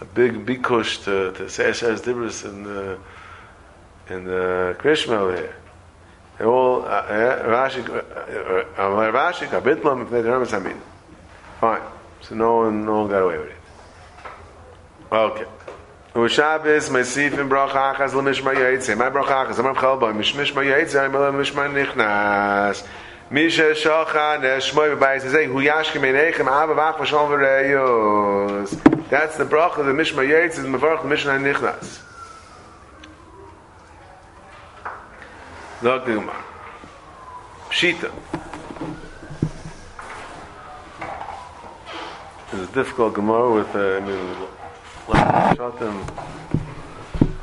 a 0.00 0.04
big 0.04 0.44
bikush 0.44 1.04
to, 1.04 1.32
to 1.32 1.48
say 1.48 1.70
Asher's 1.70 2.02
Dibris 2.02 2.44
in 2.44 2.64
the, 2.64 2.98
in 4.10 4.24
the 4.24 4.76
Krishma 4.78 5.12
over 5.12 5.36
here. 5.36 5.56
They 6.38 6.44
all, 6.44 6.82
Rashi, 6.82 7.82
Rashi, 8.76 9.46
Kabitlam, 9.48 10.08
Tamas 10.08 10.52
Aminim. 10.52 10.80
Fine. 11.60 11.82
So 12.22 12.34
no 12.34 12.56
one, 12.56 12.84
no 12.84 13.00
one 13.00 13.10
got 13.10 13.22
away 13.22 13.38
with 13.38 13.50
it. 13.50 13.56
Okay. 15.12 15.46
Shabbos, 16.28 16.90
my 16.90 17.00
sifim 17.00 17.48
bracha 17.48 17.94
achas 17.94 18.10
lemishma. 18.10 18.54
My 18.96 19.10
bracha 19.10 19.46
achas, 19.46 19.58
amar 19.58 19.74
chalba, 19.74 20.12
mishmishma 20.12 20.62
yaitze, 20.64 20.96
I'm 21.02 21.14
a 21.14 21.32
mishma 21.32 21.68
nichnas. 21.72 22.82
Misha 23.30 23.72
shocha 23.74 24.38
neshmoy 24.40 24.96
b'bayis 24.96 25.24
zeh 25.24 25.46
hu 25.46 25.60
yashkim 25.60 26.02
einechem 26.02 26.46
ava 26.46 26.74
vach 26.74 26.96
v'shalom 26.96 27.30
v'reyos. 27.30 28.70
That's 29.08 29.36
the 29.36 29.44
bracha 29.44 29.78
of 29.78 29.86
the 29.86 29.92
mishma 29.92 30.24
yaitze, 30.26 30.56
the 30.56 30.68
mevarach 30.68 31.02
the 31.02 31.08
mishma 31.08 31.38
Look, 35.82 36.06
Gemara. 36.06 36.44
Pshita. 37.68 38.12
It's 42.52 42.70
a 42.70 42.72
difficult 42.72 43.14
Gemara 43.14 43.52
with, 43.52 43.74
uh, 43.74 43.96
I 43.96 44.00
mean, 44.00 44.16
a 44.16 44.42
of 45.08 45.58
Shatim, 45.58 46.04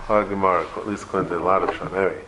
hard 0.05 0.29
Gemara, 0.29 0.65
at 0.77 0.88
least 0.88 1.03
according 1.03 1.31
to 1.31 1.38
a 1.38 1.43
lot 1.43 1.63
of 1.63 1.69
Shatim. 1.72 1.98
Anyway, 1.98 2.22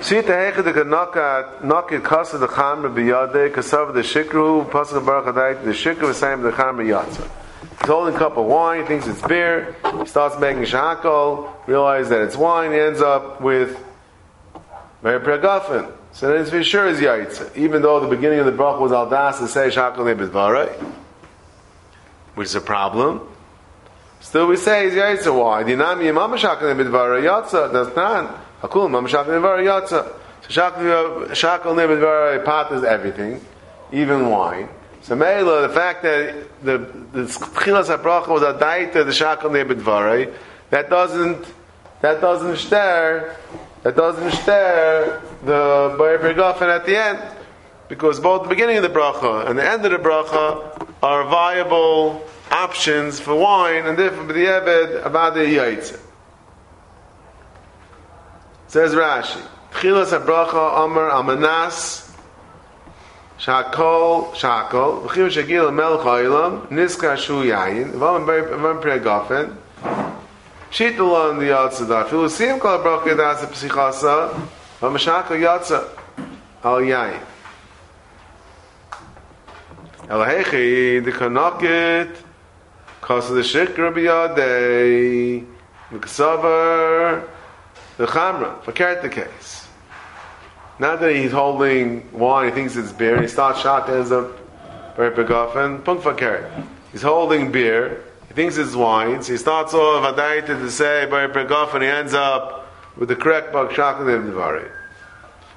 Shita 0.00 0.52
hecha 0.52 0.64
de 0.64 0.84
knock 0.84 1.62
knock 1.62 1.90
kasa 2.02 2.38
the 2.38 2.48
chamra 2.48 2.90
biyade 2.90 3.52
kasav 3.52 3.92
the 3.92 4.00
shikru 4.00 4.66
pasuk 4.70 5.04
baruch 5.04 5.26
adayit 5.26 5.62
the 5.62 5.72
shikru 5.72 6.10
v'sayim 6.10 6.42
the 6.42 6.52
chamra 6.52 6.86
yatsa. 6.86 7.28
He's 7.80 7.88
holding 7.88 8.14
a 8.14 8.18
cup 8.18 8.38
of 8.38 8.46
wine, 8.46 8.86
thinks 8.86 9.06
it's 9.06 9.20
beer, 9.20 9.76
starts 10.06 10.38
making 10.40 10.62
shakal, 10.62 11.52
realizes 11.66 12.08
that 12.08 12.22
it's 12.22 12.36
wine, 12.36 12.72
he 12.72 12.78
ends 12.78 13.02
up 13.02 13.42
with 13.42 13.78
Mary 15.02 15.20
Pragafen. 15.20 15.92
So 16.12 16.28
then 16.28 16.42
it's 16.42 16.50
for 16.50 16.62
sure 16.62 16.86
is 16.86 17.00
yaitza. 17.00 17.56
Even 17.56 17.82
though 17.82 18.00
the 18.00 18.08
beginning 18.08 18.38
of 18.38 18.46
the 18.46 18.52
bracha 18.52 18.80
was 18.80 18.92
al 18.92 19.08
das 19.08 19.38
to 19.38 19.48
say 19.48 19.68
shakal 19.68 19.96
nebidvara, 19.96 20.70
which 22.34 22.46
is 22.46 22.54
a 22.54 22.60
problem. 22.60 23.20
Still 24.20 24.46
we 24.46 24.56
say 24.56 24.86
is 24.86 24.94
yaitza. 24.94 25.34
Why? 25.34 25.64
Dinami 25.64 26.04
yamama 26.04 26.36
shakal 26.36 26.74
nebidvara 26.74 27.22
yatsa. 27.22 27.72
That's 27.72 27.96
not. 27.96 28.60
Hakul 28.60 28.90
mam 28.90 29.06
shakal 29.06 29.26
nebidvara 29.26 29.62
yatsa. 29.62 30.12
So 30.42 30.48
shakal 30.50 31.72
uh, 31.72 31.74
nebidvara 31.74 32.44
pot 32.44 32.72
is 32.72 32.84
everything, 32.84 33.40
even 33.90 34.28
wine. 34.28 34.68
So 35.00 35.16
Mela, 35.16 35.66
the 35.66 35.74
fact 35.74 36.02
that 36.02 36.62
the 36.62 36.78
the 37.12 37.22
tchilas 37.22 37.96
habracha 37.96 38.28
was 38.28 38.42
a 38.42 38.52
daita 38.52 38.92
the 38.92 39.06
shakal 39.06 39.50
nebidvara, 39.50 40.32
that 40.70 40.90
doesn't 40.90 41.46
that 42.02 42.20
doesn't 42.20 42.58
stare 42.58 43.36
that 43.82 43.96
doesn't 43.96 44.30
stare 44.42 45.20
the 45.44 45.94
Bayer 45.98 46.34
Gafen 46.34 46.68
at 46.68 46.86
the 46.86 46.96
end. 46.96 47.20
Because 47.88 48.20
both 48.20 48.44
the 48.44 48.48
beginning 48.48 48.76
of 48.78 48.82
the 48.82 48.88
bracha 48.88 49.48
and 49.48 49.58
the 49.58 49.68
end 49.68 49.84
of 49.84 49.90
the 49.90 49.98
bracha 49.98 50.88
are 51.02 51.24
viable 51.24 52.24
options 52.50 53.20
for 53.20 53.34
wine 53.34 53.86
and 53.86 53.96
for 53.96 54.32
the 54.32 54.46
Ebed 54.46 55.04
about 55.04 55.34
the 55.34 55.40
Yaitze. 55.40 56.00
Says 58.68 58.94
Rashi, 58.94 59.42
Chilas 59.72 60.18
HaBracha 60.18 60.84
Amar 60.84 61.10
Amanas 61.10 62.10
Shakol 63.38 64.32
Shakol 64.32 65.06
V'chiv 65.06 65.28
Shagil 65.28 65.70
Melch 65.70 66.02
Ha'ilam 66.02 66.68
Niska 66.68 67.18
Shu 67.18 67.42
Yayin 67.42 67.92
V'am 67.92 68.80
Prea 68.80 68.98
Gafen 68.98 69.56
Shitala 70.72 71.32
on 71.32 71.38
the 71.38 71.44
Yatsa 71.44 71.86
da. 71.86 72.04
Filu 72.04 72.30
sim 72.30 72.58
kol 72.58 72.78
bracha 72.78 73.14
das 73.14 73.44
psichasa, 73.44 74.32
va 74.80 74.88
mashaka 74.88 75.38
Yatsa 75.38 75.86
al 76.64 76.80
yain. 76.80 77.20
El 80.08 80.20
hechi 80.20 81.04
the 81.04 81.12
kanaket 81.12 82.16
kos 83.02 83.28
the 83.28 83.42
shikra 83.42 83.92
biyadei 83.92 85.46
miksavar 85.90 87.28
the 87.98 88.06
chamra. 88.06 88.62
Forget 88.62 89.02
the 89.02 89.10
case. 89.10 89.68
Not 90.78 91.00
that 91.00 91.14
he's 91.14 91.32
holding 91.32 92.10
wine, 92.12 92.48
he 92.48 92.54
thinks 92.54 92.76
it's 92.76 92.92
beer, 92.92 93.20
he 93.20 93.28
starts 93.28 93.60
shot 93.60 93.90
ends 93.90 94.10
up 94.10 94.38
very 94.96 95.14
big 95.14 95.26
begoffen. 95.26 95.84
Punk. 95.84 96.64
He's 96.92 97.02
holding 97.02 97.52
beer. 97.52 98.02
He 98.32 98.36
thinks 98.36 98.56
it's 98.56 98.74
wine, 98.74 99.22
so 99.22 99.32
he 99.32 99.36
starts 99.36 99.74
off 99.74 100.16
Adaita 100.16 100.46
to 100.46 100.70
say 100.70 101.04
by 101.04 101.26
Pregoff 101.26 101.74
and 101.74 101.82
he 101.82 101.88
ends 101.90 102.14
up 102.14 102.66
with 102.96 103.10
the 103.10 103.14
correct 103.14 103.52
Bak 103.52 103.72
Shakalim 103.72 104.32
Devari. 104.32 104.72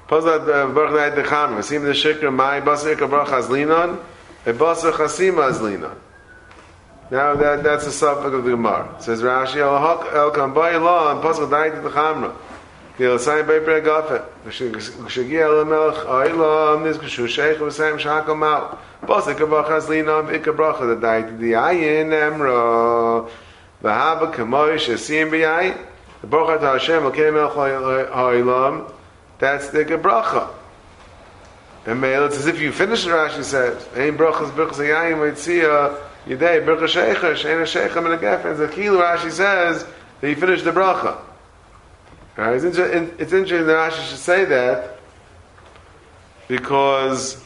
Pazat 0.10 0.42
uh, 0.42 0.68
Dait 0.68 1.16
Decham, 1.16 1.56
Vasim 1.56 1.84
the 1.84 1.92
Shikra 1.92 2.34
Mai 2.34 2.60
Basar 2.60 2.96
Kabrach 2.98 3.28
Azlinon, 3.28 4.04
a 4.46 4.52
Basar 4.52 4.92
Chasima 4.92 5.54
Azlinon. 5.54 5.96
Now 7.10 7.36
that, 7.36 7.64
that's 7.64 7.86
the 7.86 7.94
suffix 7.94 8.26
of 8.26 8.44
the 8.44 8.52
Gemara. 8.52 8.94
It 8.98 9.04
says 9.04 9.22
Rashi, 9.22 9.56
El 9.56 10.32
Kambai 10.32 10.84
Law, 10.84 11.14
and 11.14 11.24
Pazat 11.24 11.50
Dait 11.50 11.82
Dechamra. 11.82 12.36
Ayin 12.98 13.28
emra 22.12 23.30
v'haba 23.84 24.34
kamoish 24.34 24.88
asim 24.94 25.30
b'yayin 25.30 25.78
the 26.22 26.28
bracha 26.28 26.60
to 26.60 26.66
Hashem 26.66 27.06
okay 27.08 27.24
melch 27.24 27.54
ha'ilam 27.54 28.92
that's 29.40 29.70
the 29.70 29.84
gebracha 29.84 30.48
and 31.86 32.04
it's 32.04 32.38
as 32.38 32.48
if 32.48 32.62
you 32.62 32.72
finish 32.72 33.04
the 33.04 33.10
Rashi 33.10 33.44
says. 33.44 33.86
Ein 33.96 34.18
brachas 34.18 34.52
brachas 34.52 34.78
hayayin 34.78 35.18
v'tzia 35.18 35.98
yidei 36.26 36.66
bracha 36.66 36.88
sheicha 36.88 37.36
shein 37.36 37.62
a 37.62 37.66
sheicha 37.66 38.02
min 38.02 38.14
a 38.14 38.18
gefen 38.18 38.58
the 38.58 38.70
kilo 38.70 39.02
Rashi 39.02 39.32
says 39.32 39.86
that 40.22 40.30
you 40.30 40.36
finish 40.38 40.62
the 40.64 40.72
bracha 40.72 41.18
Right? 42.38 42.56
It's, 42.56 42.66
interesting, 42.66 43.16
it's 43.18 43.34
interesting 43.34 43.68
that 43.68 43.92
Rashi 43.92 44.10
should 44.10 44.18
say 44.18 44.46
that 44.46 45.00
because 46.48 47.42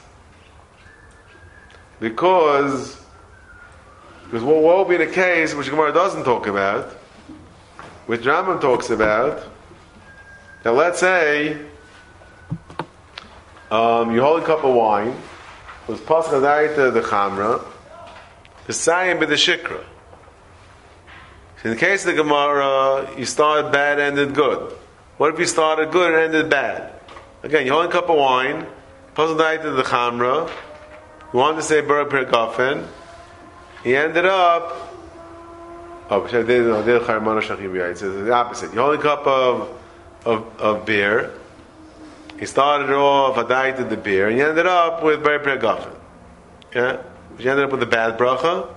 because 2.00 3.00
because 4.26 4.44
what 4.44 4.62
will 4.62 4.86
be 4.86 4.98
the 4.98 5.08
case 5.08 5.56
which 5.56 5.70
Gemara 5.70 5.92
doesn't 5.92 6.24
talk 6.24 6.48
about, 6.48 6.92
which 8.06 8.22
Rambam 8.22 8.62
talks 8.62 8.90
about, 8.90 9.44
that 10.64 10.72
let's 10.72 11.00
say 11.00 11.58
um, 13.72 14.14
you 14.14 14.22
hold 14.22 14.42
a 14.42 14.46
cup 14.46 14.64
of 14.64 14.74
wine, 14.74 15.16
was 15.88 16.00
pascha 16.02 16.40
the 16.40 17.02
chamra, 17.02 17.64
the 18.68 18.74
sayim 18.74 19.20
be 19.20 19.26
the 19.26 19.36
shikra. 19.36 19.84
So 21.62 21.70
in 21.70 21.76
the 21.76 21.80
case 21.80 22.06
of 22.06 22.16
the 22.16 22.24
Gemara, 22.24 23.10
you 23.18 23.26
started 23.26 23.72
bad, 23.72 24.00
ended 24.00 24.34
good. 24.34 24.74
What 25.18 25.34
if 25.34 25.40
you 25.40 25.46
started 25.46 25.92
good 25.92 26.14
and 26.14 26.24
ended 26.24 26.50
bad? 26.50 26.94
Again, 27.44 27.66
you 27.66 27.74
hold 27.74 27.86
a 27.86 27.92
cup 27.92 28.10
of 28.10 28.18
wine, 28.18 28.66
pascha 29.14 29.34
the 29.36 29.84
chamra, 29.84 30.50
you 31.32 31.40
wanted 31.40 31.58
to 31.58 31.64
say 31.64 31.82
Barak 31.82 32.10
Pirgafen. 32.10 32.88
He 33.84 33.96
ended 33.96 34.26
up. 34.26 34.96
Oh, 36.10 36.24
it's 36.24 36.32
the 38.02 38.32
opposite. 38.34 38.74
You 38.74 38.80
hold 38.80 38.98
a 38.98 39.02
cup 39.02 39.28
of, 39.28 39.80
of, 40.26 40.60
of 40.60 40.86
beer. 40.86 41.32
He 42.40 42.48
started 42.48 42.90
off, 42.92 43.38
a 43.38 43.44
Adai 43.44 43.90
the 43.90 43.98
beer, 43.98 44.30
and 44.30 44.38
he 44.38 44.42
ended 44.42 44.66
up 44.66 45.04
with 45.04 45.22
Barak 45.24 45.44
Pirgafen. 45.44 45.96
Yeah? 46.74 47.04
He 47.38 47.48
ended 47.48 47.66
up 47.66 47.72
with 47.72 47.84
a 47.84 47.86
bad 47.86 48.18
bracha. 48.18 48.68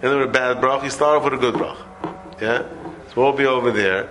Ended 0.00 0.20
with 0.20 0.28
a 0.28 0.32
bad 0.32 0.58
bracha. 0.58 0.84
He 0.84 0.90
started 0.90 1.18
off 1.18 1.24
with 1.24 1.34
a 1.34 1.38
good 1.38 1.54
bracha. 1.54 1.85
Yeah? 2.40 2.68
So 3.08 3.22
we'll 3.22 3.32
be 3.32 3.46
over 3.46 3.70
there. 3.70 4.10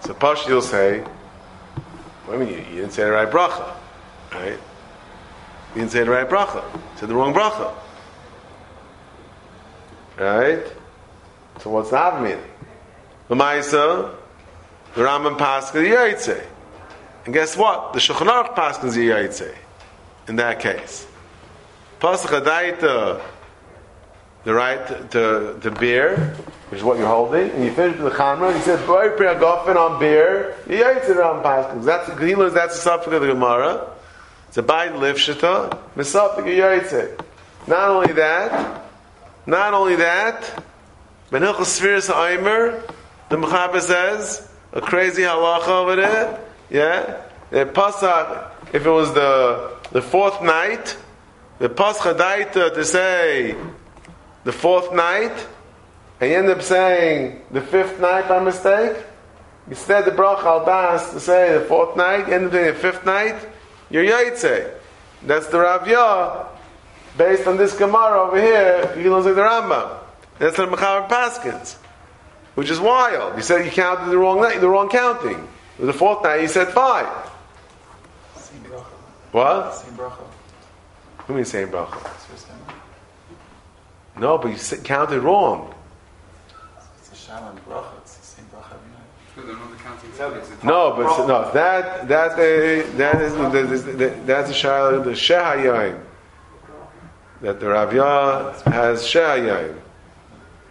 So 0.00 0.14
Pash, 0.14 0.46
you'll 0.46 0.62
say, 0.62 1.04
I 2.30 2.36
mean, 2.36 2.48
you, 2.48 2.80
didn't 2.80 2.92
say 2.92 3.04
the 3.04 3.12
right 3.12 3.28
bracha. 3.28 3.74
Right? 4.32 4.58
You 5.74 5.80
didn't 5.80 5.90
say 5.90 6.04
the 6.04 6.10
right 6.10 6.28
bracha. 6.28 6.62
You 6.74 6.80
said 6.96 7.08
the 7.08 7.14
wrong 7.14 7.34
bracha. 7.34 7.74
Right? 10.18 10.64
So 11.60 11.70
what's 11.70 11.90
that 11.90 12.22
mean? 12.22 12.38
The 13.28 13.34
Maisa, 13.34 14.14
the 14.94 15.02
Rambam 15.02 15.36
Pascha, 15.36 15.72
the 15.72 15.80
Yaitse. 15.80 16.42
And 17.24 17.34
guess 17.34 17.56
what? 17.56 17.92
The 17.92 17.98
Shulchan 17.98 18.26
Aruch 18.26 18.54
Pascha 18.54 18.86
the 18.86 19.08
Yaitse. 19.08 19.54
In 20.28 20.36
that 20.36 20.60
case. 20.60 21.06
Pasach 22.00 22.40
Adaita, 22.40 23.20
the 24.48 24.54
right 24.54 25.10
to, 25.10 25.58
to 25.60 25.70
beer, 25.72 26.16
which 26.70 26.78
is 26.78 26.82
what 26.82 26.96
you're 26.96 27.06
holding, 27.06 27.50
and 27.50 27.62
you 27.62 27.70
finish 27.70 27.98
with 27.98 28.10
the 28.10 28.18
Chamra, 28.18 28.56
you 28.56 28.62
said, 28.62 28.86
Boy, 28.86 29.10
Priyagofen 29.10 29.76
on 29.76 30.00
beer, 30.00 30.56
the 30.66 30.76
it 30.76 31.20
on 31.20 31.42
Pascha. 31.42 31.78
That's, 31.80 32.18
he 32.18 32.34
learns 32.34 32.54
that's 32.54 32.76
the 32.76 32.80
subject 32.80 33.12
of 33.12 33.20
the 33.20 33.26
Gemara. 33.26 33.92
It's 34.48 34.56
a 34.56 34.62
bayit 34.62 34.92
lifshita, 34.92 35.78
misafik 35.94 36.46
yaitze. 36.46 37.22
Not 37.66 37.90
only 37.90 38.14
that, 38.14 38.86
not 39.46 39.74
only 39.74 39.96
that, 39.96 40.64
Ben 41.30 41.42
Hilchos 41.42 41.78
Sfiris 41.78 42.08
Aimer, 42.08 42.82
the 43.28 43.36
Mechaber 43.36 43.82
says, 43.82 44.50
a 44.72 44.80
crazy 44.80 45.24
halacha 45.24 45.68
over 45.68 45.96
there, 45.96 46.40
yeah? 46.70 47.20
The 47.50 47.66
Pasach, 47.66 48.50
if 48.72 48.86
it 48.86 48.90
was 48.90 49.12
the, 49.12 49.76
the 49.92 50.00
fourth 50.00 50.40
night, 50.40 50.96
the 51.58 51.68
Pascha 51.68 52.14
daita 52.14 52.72
to 52.72 52.84
say 52.86 53.54
the 54.44 54.52
fourth 54.52 54.92
night, 54.92 55.46
and 56.20 56.30
you 56.30 56.36
end 56.36 56.48
up 56.48 56.62
saying 56.62 57.42
the 57.50 57.60
fifth 57.60 58.00
night 58.00 58.28
by 58.28 58.42
mistake, 58.42 58.96
instead 59.68 60.04
the 60.04 60.10
bracha 60.10 60.44
al 60.44 60.64
das 60.64 61.12
to 61.12 61.20
say 61.20 61.56
the 61.58 61.64
fourth 61.64 61.96
night, 61.96 62.28
you 62.28 62.34
end 62.34 62.46
up 62.46 62.52
saying 62.52 62.74
the 62.74 62.80
fifth 62.80 63.04
night, 63.04 63.36
you're 63.90 64.04
Yaitse. 64.04 64.74
That's 65.22 65.46
the 65.48 65.58
Ravya, 65.58 66.46
Based 67.18 67.48
on 67.48 67.56
this 67.56 67.76
Gemara 67.76 68.28
over 68.28 68.40
here, 68.40 68.94
he 68.96 69.08
looks 69.08 69.26
like 69.26 69.34
the 69.34 69.40
Rambam. 69.40 69.98
That's 70.38 70.56
the 70.56 70.66
Mechaber 70.66 71.08
Paskins. 71.08 71.74
Which 72.54 72.70
is 72.70 72.78
wild. 72.78 73.36
You 73.36 73.42
said 73.42 73.64
you 73.64 73.72
counted 73.72 74.10
the 74.10 74.18
wrong 74.18 74.40
night, 74.40 74.60
the 74.60 74.68
wrong 74.68 74.88
counting. 74.88 75.46
The 75.80 75.92
fourth 75.92 76.22
night 76.22 76.42
you 76.42 76.48
said 76.48 76.68
five. 76.68 77.06
Same 78.36 78.60
bracha. 78.62 78.84
What? 79.32 79.74
Same 79.74 79.94
bracha. 79.94 80.18
What 80.18 81.26
do 81.26 81.32
you 81.32 81.36
mean 81.36 81.44
same 81.44 81.68
bracha? 81.68 82.18
It's 84.18 84.26
first 84.26 84.26
time. 84.26 84.30
No, 84.36 84.38
but 84.38 84.48
you 84.48 84.56
said, 84.56 84.84
counted 84.84 85.22
wrong. 85.22 85.74
It's 86.98 87.26
Shama 87.26 87.50
and 87.50 87.64
Bracha, 87.66 87.98
it's 87.98 88.16
the 88.16 88.26
same 88.26 88.44
Bracha 88.46 88.74
every 88.74 88.90
night. 88.90 88.98
They're 89.36 89.56
not 89.56 89.78
counting 89.78 90.12
seconds. 90.12 90.64
No, 90.64 90.94
but 90.96 91.26
no, 91.26 91.50
that 91.52 92.08
that 92.08 92.32
uh, 92.32 92.96
that 92.96 93.22
is 93.22 93.34
the, 93.34 93.48
the, 93.48 93.92
the, 93.92 94.08
that's 94.26 94.48
the 94.48 94.54
shayla 94.54 95.04
the 95.04 95.10
shehayim 95.10 96.00
that 97.42 97.60
the 97.60 97.66
Ravya 97.66 98.60
has 98.72 99.02
shehayim. 99.02 99.78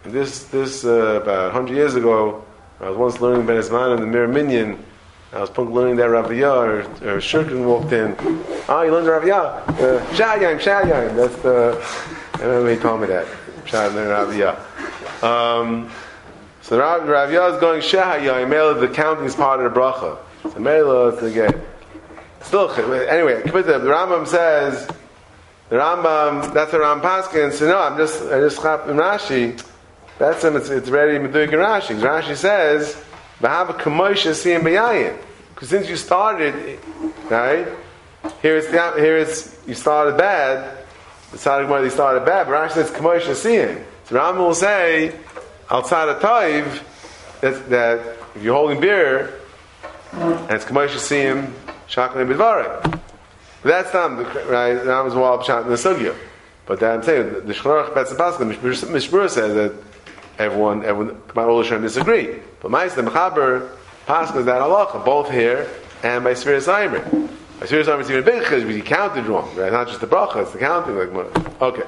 This 0.04 0.44
this 0.44 0.84
uh, 0.84 1.20
about 1.22 1.52
hundred 1.52 1.76
years 1.76 1.94
ago, 1.94 2.44
I 2.80 2.90
was 2.90 2.96
once 2.98 3.20
learning 3.20 3.46
Ben 3.46 3.56
Isman 3.56 3.96
in 3.96 4.00
the 4.00 4.06
Mir 4.06 4.28
Minyan. 4.28 4.84
I 5.32 5.40
was 5.40 5.50
punk 5.50 5.70
learning 5.70 5.96
that 5.96 6.08
Ravya 6.08 6.56
or, 6.56 6.80
or 6.80 7.18
Shurkin 7.18 7.66
walked 7.66 7.92
in. 7.92 8.16
Ah, 8.68 8.82
you 8.82 8.90
learned 8.90 9.06
the 9.06 9.10
Ravya? 9.10 9.68
Uh, 9.68 10.04
shehayim, 10.14 10.58
shehayim. 10.58 11.16
That's 11.16 11.36
the. 11.42 11.76
He 12.38 12.76
told 12.76 13.00
me 13.00 13.08
that. 13.08 13.26
Um, 15.22 15.90
so 16.62 16.78
Rav, 16.78 17.02
Ravya 17.02 17.54
is 17.54 17.60
going 17.60 17.80
Shehayah, 17.80 18.48
Mela, 18.48 18.74
the 18.74 18.86
counting 18.88 19.24
is 19.24 19.34
part 19.34 19.58
of 19.60 19.72
the 19.72 19.80
bracha. 19.80 20.18
So 20.44 20.60
Mela 20.60 21.16
again. 21.16 21.60
Still, 22.42 22.70
anyway, 22.70 23.42
the 23.42 23.50
Rambam 23.50 24.26
says, 24.26 24.86
the 25.68 25.76
Rambam, 25.76 26.54
that's 26.54 26.70
the 26.70 26.78
Rambam 26.78 27.02
Paskin, 27.02 27.52
so 27.52 27.66
no, 27.66 27.78
I'm 27.78 27.96
just, 27.96 28.22
I 28.22 28.38
just 28.38 28.62
chap 28.62 28.86
in 28.86 28.96
Rashi, 28.96 29.60
that's 30.18 30.44
him, 30.44 30.56
it's, 30.56 30.70
it's 30.70 30.88
ready 30.88 31.18
to 31.18 31.32
do 31.32 31.56
Rashi. 31.56 31.98
Rashi 32.00 32.36
says, 32.36 32.94
V'hava 33.40 33.76
kamoisha 33.76 34.30
siyim 34.30 34.60
b'yayin. 34.60 35.18
Because 35.54 35.70
since 35.70 35.88
you 35.88 35.96
started, 35.96 36.78
right, 37.28 37.66
here 38.40 38.56
it's, 38.56 38.68
the, 38.68 38.94
here 38.96 39.18
it's, 39.18 39.58
you 39.66 39.74
started 39.74 40.16
bad, 40.16 40.77
the 41.30 41.36
Sadiq 41.36 41.84
you 41.84 41.90
started 41.90 42.24
bad, 42.24 42.46
but 42.46 42.52
Rashi 42.52 42.72
says 42.72 42.90
kamoisha 42.90 43.34
siyim. 43.34 43.84
So 44.08 44.16
Rambam 44.16 44.38
will 44.38 44.54
say, 44.54 45.14
outside 45.70 46.08
of 46.08 46.20
Taiv, 46.22 46.82
that, 47.42 47.68
that 47.68 48.16
if 48.34 48.42
you're 48.42 48.54
holding 48.54 48.80
beer, 48.80 49.38
and 50.12 50.50
it's 50.50 50.64
Kamosh 50.64 50.88
Siyim, 50.88 51.52
Shaklan 51.88 52.26
Bidvarek. 52.32 52.82
But 52.82 53.02
that's 53.62 53.92
not, 53.92 54.16
right? 54.48 54.74
That 54.74 55.04
was 55.04 55.14
Wal 55.14 55.38
Pshat 55.38 55.64
in 55.64 55.68
the 55.68 55.74
Sugya. 55.74 56.16
But 56.66 56.80
that 56.80 56.94
I'm 56.94 57.02
saying, 57.02 57.46
the 57.46 57.52
Shcharach 57.52 57.94
Betz 57.94 58.14
Pascha, 58.14 58.44
Mishbur 58.44 59.28
says 59.28 59.54
that 59.54 59.72
everyone, 60.38 60.84
everyone, 60.84 61.20
Kamar 61.28 61.62
Hashem 61.62 61.82
disagree. 61.82 62.38
But 62.60 62.70
Ma'is, 62.70 62.94
the 62.94 63.02
Mechaber, 63.02 63.70
Pascha 64.06 64.38
is 64.38 64.46
that 64.46 64.60
halacha, 64.60 65.04
both 65.04 65.30
here 65.30 65.68
and 66.02 66.24
by 66.24 66.32
Sfir 66.32 66.62
Saimri. 66.62 67.28
Saimri, 67.60 68.00
it's 68.00 68.10
even 68.10 68.22
a 68.22 68.38
because 68.40 68.64
you 68.64 68.82
counted 68.82 69.26
wrong, 69.26 69.54
right? 69.56 69.72
Not 69.72 69.88
just 69.88 70.00
the 70.00 70.06
bracha, 70.06 70.42
it's 70.42 70.52
the 70.52 70.58
counting. 70.58 70.96
Like, 70.96 71.60
okay. 71.60 71.82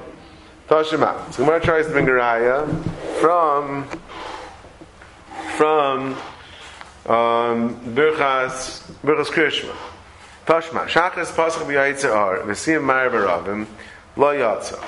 Tashima. 0.67 1.33
So 1.33 1.43
Gemara 1.43 1.59
tries 1.59 1.85
to 1.87 1.91
bring 1.91 2.07
a 2.07 2.11
raya 2.11 2.65
from 3.19 3.85
from 5.57 6.13
um, 7.13 7.75
Birchas 7.93 8.81
Birchas 9.01 9.27
Krishma. 9.27 9.75
Tashma. 10.45 10.87
Shachas 10.87 11.31
Pasach 11.33 11.65
b'Yaitzer 11.65 12.43
V'Siyim 12.43 12.83
Mar 12.83 13.09
B'Ravim 13.09 13.65
Lo 14.15 14.33
Yatza. 14.33 14.81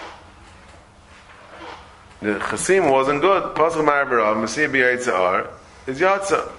The 2.21 2.39
Chasim 2.39 2.89
wasn't 2.89 3.21
good. 3.21 3.55
Pasach 3.55 3.83
Mar 3.85 4.05
B'Ravim 4.05 4.43
V'Siyim 4.43 4.71
b'Yaitzer 4.71 5.49
is 5.87 5.99
Yatza. 5.99 6.49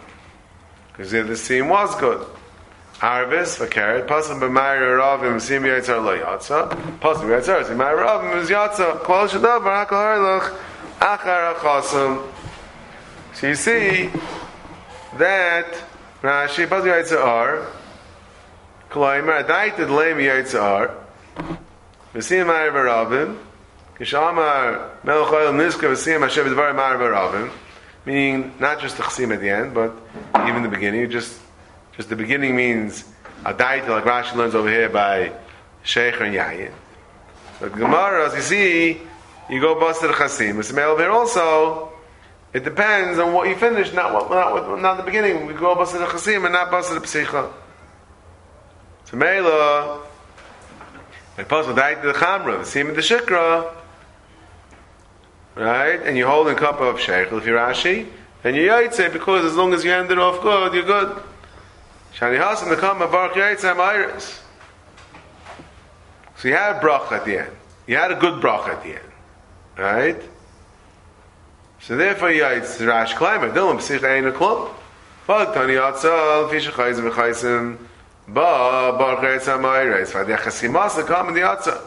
Because 0.92 1.10
the 1.10 1.18
Siyim 1.22 1.70
was 1.70 1.94
good. 1.96 2.26
Arvis 3.00 3.58
v'karet 3.58 4.06
pasuk 4.06 4.38
b'mayir 4.38 4.98
ravim 4.98 5.40
sim 5.40 5.64
yitzar 5.64 6.02
lo 6.02 6.16
yatsa 6.16 6.68
pasuk 7.00 7.26
yitzar 7.26 7.66
sim 7.66 7.76
mayir 7.76 7.98
ravim 7.98 8.40
is 8.40 8.48
yatsa 8.48 9.02
kol 9.02 9.26
shadav 9.26 9.62
barakal 9.62 9.98
harlach 9.98 10.56
achar 11.00 11.54
achasam. 11.54 12.22
So 13.34 13.48
you 13.48 13.56
see 13.56 14.10
that 15.18 15.66
Rashi 16.22 16.66
pasuk 16.68 16.86
yitzar 16.86 17.66
kloimer 18.90 19.40
adaited 19.40 19.88
leim 19.88 20.18
yitzar 20.18 20.94
v'sim 22.14 22.46
mayir 22.46 22.72
ravim 22.72 23.36
kishamar 23.98 24.90
melech 25.02 25.32
oil 25.32 25.52
niska 25.52 25.90
v'sim 25.90 26.20
hashem 26.20 26.46
dvar 26.46 26.72
mayir 26.72 27.12
ravim 27.12 27.50
meaning 28.06 28.52
not 28.60 28.80
just 28.80 28.96
the 28.96 29.02
chsim 29.02 29.34
at 29.34 29.40
the 29.40 29.50
end 29.50 29.74
but 29.74 29.92
even 30.46 30.62
the 30.62 30.68
beginning 30.68 31.10
just 31.10 31.40
just 31.96 32.08
the 32.08 32.16
beginning 32.16 32.56
means 32.56 33.04
a 33.44 33.54
daita, 33.54 33.88
like 33.88 34.04
Rashi 34.04 34.34
learns 34.34 34.54
over 34.54 34.68
here 34.68 34.88
by 34.88 35.32
Sheikh 35.82 36.20
and 36.20 36.34
Yayin. 36.34 36.72
The 37.60 37.70
Gemara, 37.70 38.26
as 38.26 38.34
you 38.34 38.40
see, 38.40 39.00
you 39.48 39.60
go 39.60 39.78
busted 39.78 40.10
chasim. 40.10 40.58
It's 40.58 40.72
male 40.72 40.96
here 40.96 41.10
also. 41.10 41.92
It 42.52 42.64
depends 42.64 43.18
on 43.18 43.32
what 43.32 43.48
you 43.48 43.56
finish, 43.56 43.92
not 43.92 44.12
what, 44.12 44.30
not, 44.30 44.80
not 44.80 44.96
the 44.96 45.02
beginning. 45.02 45.46
We 45.46 45.54
go 45.54 45.74
busted 45.74 46.00
chasim 46.00 46.44
and 46.44 46.52
not 46.52 46.70
busted 46.70 47.02
psicha. 47.02 47.52
So 49.04 49.16
mela, 49.16 50.02
like 51.36 51.48
pasuk 51.48 51.76
daita 51.76 52.02
the 52.02 52.12
chamra, 52.12 52.58
the 52.58 52.64
sim 52.64 52.88
the 52.88 53.02
shikra, 53.02 53.72
right? 55.54 56.00
And 56.02 56.16
you 56.16 56.26
hold 56.26 56.48
a 56.48 56.54
cup 56.54 56.80
of 56.80 56.98
sheikh 56.98 57.30
if 57.30 57.46
you're 57.46 57.58
Rashi, 57.58 58.08
and 58.42 58.56
you 58.56 58.68
yaitse 58.68 59.12
because 59.12 59.44
as 59.44 59.54
long 59.54 59.74
as 59.74 59.84
you 59.84 59.92
end 59.92 60.10
it 60.10 60.18
off 60.18 60.42
good, 60.42 60.74
you're 60.74 60.84
good. 60.84 61.22
Shani 62.16 62.38
Hasan 62.38 62.68
the 62.68 62.76
come 62.76 62.98
Baruch 62.98 63.32
Yitzham 63.32 63.80
Iris. 63.80 64.40
So 66.36 66.46
you 66.48 66.54
had 66.54 66.76
a 66.76 66.80
brach 66.80 67.10
at 67.10 67.24
the 67.24 67.38
end. 67.38 67.56
You 67.88 67.96
had 67.96 68.12
a 68.12 68.14
good 68.14 68.40
brach 68.40 68.68
at 68.68 68.84
the 68.84 68.90
end. 68.90 69.12
Right? 69.76 70.22
So 71.80 71.96
therefore 71.96 72.30
you 72.30 72.44
had 72.44 72.62
Rash 72.80 73.14
Kleimer, 73.14 73.52
Dilam 73.52 73.78
Psich 73.78 74.04
Ein 74.04 74.32
Klum. 74.32 74.72
But 75.26 75.54
Tani 75.54 75.74
Yatzal, 75.74 76.48
Fisha 76.50 76.70
Chayzim 76.70 77.10
V'chayzim, 77.10 77.78
Ba 78.28 78.96
Baruch 78.96 79.42
Yitzham 79.42 79.64
Iris. 79.64 80.12
V'adeh 80.12 80.38
Chasimas 80.38 80.94
the 80.94 81.02
come 81.02 81.28
in 81.28 81.34
the 81.34 81.40
Yatzal. 81.40 81.80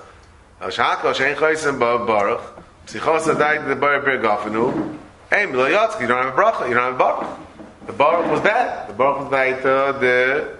Al 0.59 0.69
Shakal 0.69 1.13
Shein 1.13 1.35
Chayzim 1.35 1.79
Ba 1.79 2.05
Baruch. 2.05 2.41
Psichos 2.85 3.33
Adai 3.33 3.65
the 3.65 3.75
Baruch 3.77 4.03
Bir 4.03 4.19
Gafenu. 4.19 4.97
Hey, 5.29 5.45
Milo 5.45 5.69
Yatzal, 5.69 6.01
you 6.01 6.07
don't 6.07 6.21
have 6.21 6.37
a 6.37 6.41
bracha, 6.41 6.67
you 6.67 6.73
don't 6.73 6.83
have 6.83 6.95
a 6.95 6.97
baruch. 6.97 7.46
The 7.87 7.93
Baruch 7.93 8.29
was 8.29 8.41
bad. 8.41 8.89
The 8.89 8.93
Baruch 8.93 9.19
was 9.21 9.29
the 9.61 10.57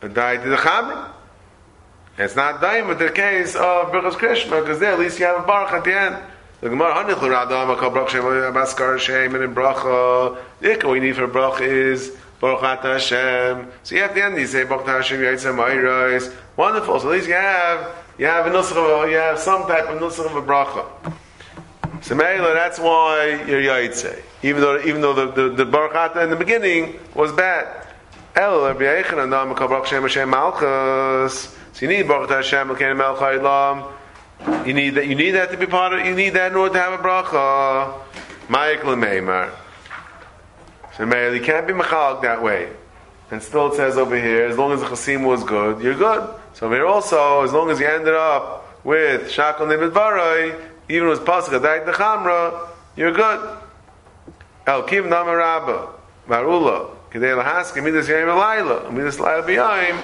the 0.00 0.08
died 0.08 0.42
the 0.42 0.56
Chamra. 0.56 1.10
It's 2.18 2.36
not 2.36 2.60
with 2.86 2.98
the 2.98 3.10
case 3.10 3.54
of 3.54 3.92
Birchas 3.92 4.14
Krishma, 4.14 4.60
because 4.60 4.78
there 4.80 4.92
at 4.92 4.98
least 4.98 5.18
you 5.18 5.26
have 5.26 5.42
a 5.42 5.46
Baruch 5.46 5.72
at 5.72 5.84
the 5.84 5.98
end. 5.98 6.16
The 6.60 6.70
Gemara 6.70 6.94
Hanich 6.94 7.22
L'Radam 7.22 7.76
HaKal 7.76 7.94
Baruch 7.94 8.10
Shem 8.10 8.22
Baskar 8.22 8.98
Shem 8.98 9.34
and 9.36 9.54
Bracha. 9.54 10.36
The 10.60 10.86
what 10.86 10.94
you 10.94 11.00
need 11.00 11.16
for 11.16 11.26
Baruch 11.28 11.60
is 11.60 12.16
Baruch 12.40 12.82
Hashem. 12.82 13.68
So 13.84 13.94
you 13.94 14.02
have 14.02 14.14
the 14.14 14.24
end, 14.24 14.36
you 14.36 14.46
say 14.46 14.64
Baruch 14.64 14.86
Hashem 14.86 15.20
Yitzhak 15.20 15.54
Ma'irayis. 15.54 16.34
Wonderful. 16.56 17.00
So 17.00 17.08
at 17.08 17.14
least 17.14 17.28
you 17.28 17.34
have 17.34 17.94
you 18.18 18.26
have 18.26 18.46
a 18.46 18.50
nusach 18.50 19.10
you 19.10 19.16
have 19.16 19.38
some 19.38 19.68
type 19.68 19.88
of 19.88 20.00
nusach 20.00 20.26
of 20.26 20.36
a 20.36 20.42
bracha. 20.42 21.14
So 22.04 22.14
Meila, 22.14 22.52
that's 22.52 22.78
why 22.78 23.42
you're 23.48 23.62
Yaitse. 23.62 24.22
Even 24.42 24.60
though, 24.60 24.78
even 24.80 25.00
though 25.00 25.14
the, 25.14 25.48
the, 25.48 25.64
the 25.64 26.22
in 26.22 26.28
the 26.28 26.36
beginning 26.36 27.00
was 27.14 27.32
bad. 27.32 27.86
So 28.36 28.68
you 31.80 31.88
need 31.88 32.06
Baruch 32.06 32.28
Hashem. 32.28 32.68
You 32.68 32.74
need 34.74 34.90
that, 34.90 35.06
you 35.06 35.14
need 35.14 35.30
that 35.30 35.50
to 35.52 35.56
be 35.56 35.64
part 35.64 35.94
of, 35.94 36.04
you 36.04 36.14
need 36.14 36.34
that 36.34 36.52
in 36.52 36.58
order 36.58 36.74
to 36.74 36.80
have 36.80 37.00
a 37.00 37.02
bracha. 37.02 37.94
Ma'ik 38.48 38.84
L'meimar. 38.84 39.50
So 40.98 41.06
Meila, 41.06 41.34
you 41.34 41.40
can't 41.40 41.66
be 41.66 41.72
Mechalik 41.72 42.20
that 42.20 42.42
way. 42.42 42.68
And 43.30 43.42
still 43.42 43.72
it 43.72 43.76
says 43.76 43.96
over 43.96 44.20
here, 44.20 44.44
as 44.44 44.58
long 44.58 44.72
as 44.72 44.80
the 44.80 44.86
chasim 44.88 45.24
was 45.26 45.42
good, 45.42 45.80
you're 45.80 45.94
good. 45.94 46.28
So 46.52 46.70
here 46.70 46.86
also, 46.86 47.44
as 47.44 47.54
long 47.54 47.70
as 47.70 47.80
you 47.80 47.86
ended 47.86 48.12
up 48.12 48.84
with 48.84 49.30
Shakal 49.30 49.60
Nibid 49.60 49.92
Barai, 49.92 50.54
even 50.88 51.08
with 51.08 51.20
pasuk 51.24 51.60
adayit 51.60 51.86
nechamra, 51.86 52.68
you're 52.96 53.12
good. 53.12 53.58
El 54.66 54.82
kiv 54.84 55.08
nama 55.08 55.34
rabba 55.34 55.88
marula 56.28 56.90
kedei 57.10 57.34
lahaske 57.40 57.82
midas 57.82 58.08
yayim 58.08 58.28
alayla 58.28 58.90
midas 58.90 59.18
layla 59.18 59.42
b'yayim 59.42 59.98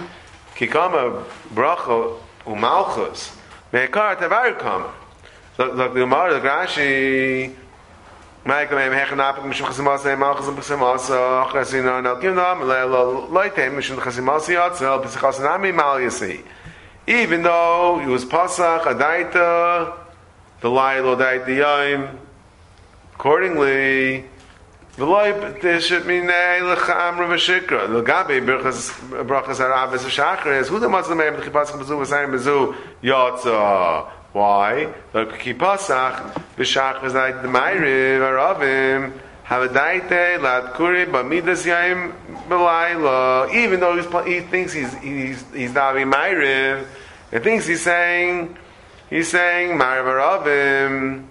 kikama 0.56 1.24
bracha 1.54 2.16
umalchus 2.46 3.36
meikar 3.72 4.16
tavar 4.16 4.58
kama. 4.58 4.92
So 5.56 5.74
the 5.74 5.88
Gemara, 5.88 6.40
the 6.40 6.48
Rashi, 6.48 7.54
Mike 8.42 8.70
mem 8.70 8.92
hekh 8.92 9.08
napik 9.08 9.44
mishum 9.44 9.66
khasimas 9.66 10.06
ei 10.06 10.16
mal 10.16 10.34
khasam 10.34 10.56
khasimas 10.56 11.10
khasina 11.50 12.02
na 12.02 12.18
kim 12.18 12.34
nam 12.34 12.66
la 12.66 12.86
loite 12.86 13.68
mishum 13.70 13.98
khasimas 13.98 14.48
yatzel 14.48 15.02
bis 15.02 15.14
khasanami 15.14 15.74
mal 15.74 16.00
yasi 16.00 16.42
even 17.06 17.42
though 17.42 18.00
it 18.00 18.06
was 18.06 18.24
pasach 18.24 18.84
adaita 18.84 19.99
Accordingly, 23.14 24.24
the 24.96 25.06
bezu 32.28 32.74
Why? 34.32 34.92
The 35.12 35.26
kipasach 35.26 36.32
b'shach 36.56 37.00
v'zayit 37.00 37.42
d'mayriv 37.42 38.20
aravim 38.20 39.12
havadaite 39.44 40.40
lad 40.40 40.74
kuri 40.74 41.06
b'midas 41.06 41.66
yaim 41.66 42.12
b'layla. 42.48 43.52
Even 43.52 43.80
though 43.80 44.22
he 44.22 44.40
thinks 44.40 44.72
he's 44.72 44.94
he's 44.98 45.44
he's 45.52 45.72
davi 45.72 46.04
mayriv, 46.04 46.86
he 47.32 47.38
thinks 47.40 47.66
he's 47.66 47.82
saying 47.82 48.56
he's 49.10 49.28
saying 49.28 49.78
mayriv 49.78 50.44
aravim. 50.44 51.26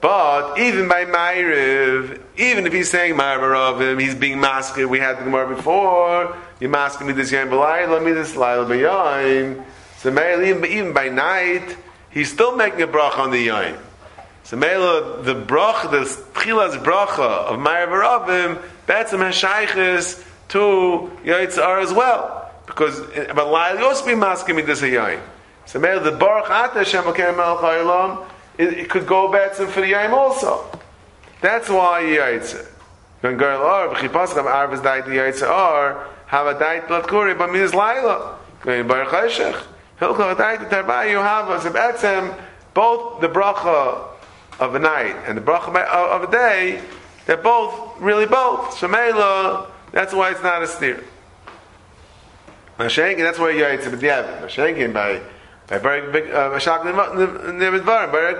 But 0.00 0.58
even 0.58 0.86
by 0.86 1.06
Ma'iriv, 1.06 2.20
even 2.36 2.66
if 2.66 2.72
he's 2.72 2.88
saying 2.88 3.14
Ma'ariv 3.14 4.00
he's 4.00 4.14
being 4.14 4.40
masked. 4.40 4.76
We 4.76 5.00
had 5.00 5.18
the 5.18 5.24
Gemara 5.24 5.56
before. 5.56 6.36
You 6.60 6.68
mask 6.68 7.04
me 7.04 7.12
this 7.12 7.32
yom 7.32 7.48
b'layla, 7.48 8.04
me 8.04 8.12
this 8.12 8.34
layla 8.34 8.66
b'yom. 8.68 9.64
So 9.96 10.10
even, 10.10 10.64
even 10.64 10.92
by 10.92 11.08
night, 11.08 11.76
he's 12.10 12.32
still 12.32 12.54
making 12.54 12.82
a 12.82 12.86
bracha 12.86 13.18
on 13.18 13.32
the 13.32 13.40
yom. 13.40 13.76
So 14.44 14.56
Mela, 14.56 15.20
the 15.22 15.34
bracha, 15.34 15.90
the 15.90 16.04
tchilas 16.38 16.80
bracha 16.82 17.18
of 17.18 17.58
Ma'ariv 17.58 17.88
Aravim, 17.88 18.62
betzim 18.86 19.18
hashayches 19.18 20.24
to 20.50 21.10
Yitzhar 21.24 21.82
as 21.82 21.92
well. 21.92 22.52
Because, 22.66 23.00
but 23.00 23.36
layla 23.36 23.80
also 23.80 24.06
be 24.06 24.14
masking 24.14 24.54
me 24.54 24.62
this 24.62 24.80
yom. 24.80 25.20
So 25.68 25.78
Mela, 25.78 26.00
the 26.00 26.12
baruch 26.12 26.48
ata 26.48 26.82
Shem 26.82 27.04
Akem 27.04 27.36
Melech 27.36 28.26
it, 28.56 28.72
it 28.72 28.88
could 28.88 29.06
go 29.06 29.28
betzim 29.28 29.68
for 29.68 29.82
the 29.82 29.88
yom 29.88 30.14
also. 30.14 30.64
That's 31.42 31.68
why 31.68 32.04
Yitzhar. 32.04 32.66
When 33.20 33.36
girl 33.36 33.60
or 33.60 33.94
b'chipaskam 33.94 34.46
arvas 34.46 34.82
died 34.82 35.04
the 35.04 35.10
Yitzhar 35.10 36.06
have 36.28 36.46
a 36.46 36.58
diet 36.58 36.86
latkuri, 36.86 37.36
but 37.36 37.52
means 37.52 37.74
laila. 37.74 38.38
Going 38.62 38.88
bar 38.88 39.04
chayshech. 39.04 39.62
Hilchah 40.00 40.38
diet 40.38 40.60
tarba 40.70 41.10
you 41.10 41.18
have 41.18 41.50
a 41.50 41.70
betzem 41.70 42.34
both 42.72 43.20
the 43.20 43.28
bracha 43.28 44.08
of 44.60 44.74
a 44.74 44.78
night 44.78 45.16
and 45.26 45.36
the 45.36 45.42
bracha 45.42 45.68
of 45.84 46.22
a 46.22 46.32
day. 46.32 46.80
They're 47.26 47.36
both 47.36 48.00
really 48.00 48.24
both. 48.24 48.74
Shemela. 48.74 49.70
That's 49.92 50.14
why 50.14 50.30
it's 50.30 50.42
not 50.42 50.62
a 50.62 50.66
steer. 50.66 51.04
Mashenkin. 52.78 53.18
That's 53.18 53.38
why 53.38 53.50
you're 53.50 53.68
it's 53.68 53.86
a 53.86 53.90
b'diavad. 53.90 54.40
Mashenkin 54.40 54.94
by 54.94 55.20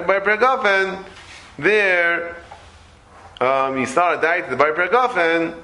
by 0.07 0.21
pregofen 0.21 1.05
there. 1.59 2.37
Um, 3.41 3.79
you 3.79 3.87
start 3.87 4.19
a 4.19 4.23
diet 4.23 4.51
the 4.51 4.57
by 4.57 4.71
pregofen, 4.71 5.55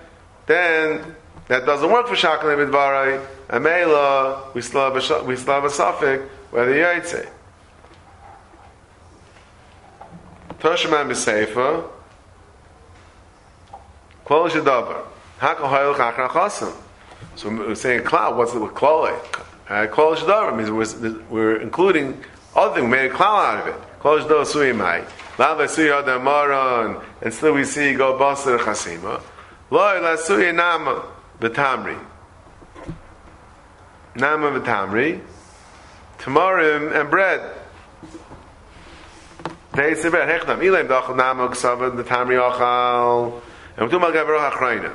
then 0.47 1.17
that 1.49 1.67
doesn't 1.67 1.91
work 1.91 2.07
for 2.07 2.15
Shakal 2.15 2.55
Midvarai. 2.57 3.27
Amela, 3.49 4.55
we 4.55 4.61
still 4.63 4.91
have 4.91 4.97
a 4.97 5.25
we 5.25 5.37
still 5.37 5.55
have 5.55 5.65
a 5.65 5.71
suffix 5.71 6.23
whether 6.51 6.73
Yaitse. 6.73 7.29
Toshman 10.61 11.09
b'Seifa. 11.11 11.89
Klol 14.25 14.49
Shadavar. 14.49 15.05
Hakol 15.41 15.69
Hayel 15.69 15.95
Chachra 15.95 16.29
Chasim. 16.29 16.75
So 17.37 17.49
we're 17.51 17.75
saying 17.75 18.05
cloud. 18.05 18.37
What's 18.37 18.53
the 18.53 18.61
with 18.61 18.73
Uh, 18.75 19.11
Uh, 19.69 19.87
klol 19.87 20.15
Shadavar 20.15 20.57
means 20.57 20.71
we're, 20.71 21.19
we're 21.31 21.57
including 21.57 22.23
other 22.55 22.75
things. 22.75 22.85
We 22.85 22.91
made 22.91 23.11
a 23.11 23.15
cloud 23.15 23.57
out 23.57 23.69
of 23.69 23.75
it. 23.75 23.81
Klol 24.01 24.21
Shadavar 24.21 24.45
Suyimai. 24.45 25.39
Lava 25.39 25.65
Suya 25.65 26.05
Damaron. 26.05 27.03
And 27.23 27.33
still 27.33 27.55
we 27.55 27.65
see 27.65 27.95
go 27.95 28.19
Basar 28.19 28.59
Chasima. 28.59 29.23
Loi 29.71 30.01
La 30.01 30.17
Suya 30.17 30.55
Nama. 30.55 31.03
V'tamri. 31.41 31.99
Nama 34.15 34.51
v'tamri. 34.61 35.21
Tamarim 36.19 36.95
and 37.01 37.11
bread. 37.11 37.41
They 39.73 39.95
say 39.95 40.11
bread. 40.11 40.29
Hechnam. 40.29 40.59
Ilaim 40.59 40.87
dachal 40.89 41.17
nama 41.17 41.49
ksavad 41.49 42.01
v'tamri 42.01 42.39
ochal. 42.39 43.41
And 43.77 43.91
we're 43.91 43.99
talking 43.99 44.15
about 44.15 44.15
gavarach 44.15 44.53
achrayna. 44.53 44.95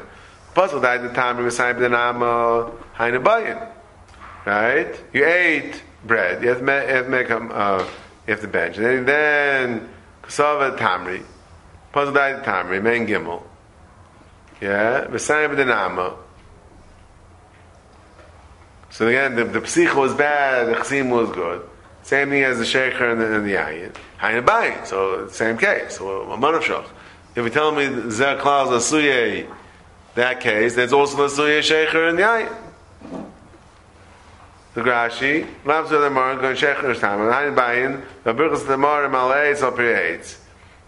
Puzzle 0.53 0.79
died 0.79 1.01
the 1.01 1.09
tamri 1.09 1.47
v'sayim 1.47 1.79
the 1.79 1.89
nama 1.89 2.71
haina 2.95 3.21
bayin. 3.21 3.67
Right? 4.45 5.03
You 5.13 5.25
ate 5.25 5.81
bread. 6.05 6.41
You 6.41 6.49
have 6.49 6.59
to 6.59 6.63
make, 6.63 6.87
you 6.87 6.95
have 6.95 7.07
to, 7.07 7.35
um, 7.35 7.51
uh, 7.53 7.85
you 8.27 8.33
have 8.33 8.41
to 8.41 8.47
bench. 8.47 8.77
And 8.77 9.07
then 9.07 9.89
ksavad 10.23 10.77
tamri. 10.77 11.23
Puzzle 11.91 12.13
died 12.13 12.43
tamri. 12.43 12.81
Men 12.81 13.07
gimel. 13.07 13.43
Yeah? 14.61 15.05
V'sayim 15.07 15.55
the 15.55 15.65
nama. 15.65 16.15
So 18.91 19.07
again, 19.07 19.35
the, 19.35 19.45
the 19.45 19.93
was 19.95 20.13
bad, 20.15 20.67
the 20.67 20.73
chsim 20.73 21.09
was 21.09 21.29
good. 21.29 21.67
Same 22.03 22.29
thing 22.29 22.43
as 22.43 22.57
the 22.57 22.63
sheikher 22.63 23.11
and 23.11 23.21
the, 23.21 23.35
and 23.35 23.45
the 23.45 23.53
ayin. 23.53 23.95
Hayin 24.19 24.45
bayin. 24.45 24.85
So 24.85 25.27
same 25.27 25.57
case. 25.57 25.97
So 25.97 26.23
a 26.31 26.37
manavshach. 26.37 26.85
If 27.35 27.43
you 27.43 27.49
tell 27.49 27.71
me 27.71 28.09
zer 28.09 28.37
klaus 28.37 28.69
asuye, 28.69 29.47
that 30.15 30.39
case, 30.39 30.75
there's 30.75 30.91
also 30.91 31.17
the 31.17 31.23
asuye 31.23 31.59
sheikher 31.59 32.09
and 32.09 32.17
the 32.17 32.23
ayin. 32.23 32.68
The 34.79 34.85
Grashi, 34.85 35.45
Lamps 35.65 35.91
of 35.91 35.99
the 35.99 36.09
Mar, 36.09 36.37
going 36.37 36.55
sheikher 36.55 36.97
time, 36.97 37.19
and 37.19 37.33
hayin 37.33 37.53
bayin, 37.53 38.01
the 38.23 38.33
birchas 38.33 38.65
the 38.65 38.77
Mar 38.77 39.09
malay 39.09 39.53
so 39.53 39.71
creates. 39.71 40.39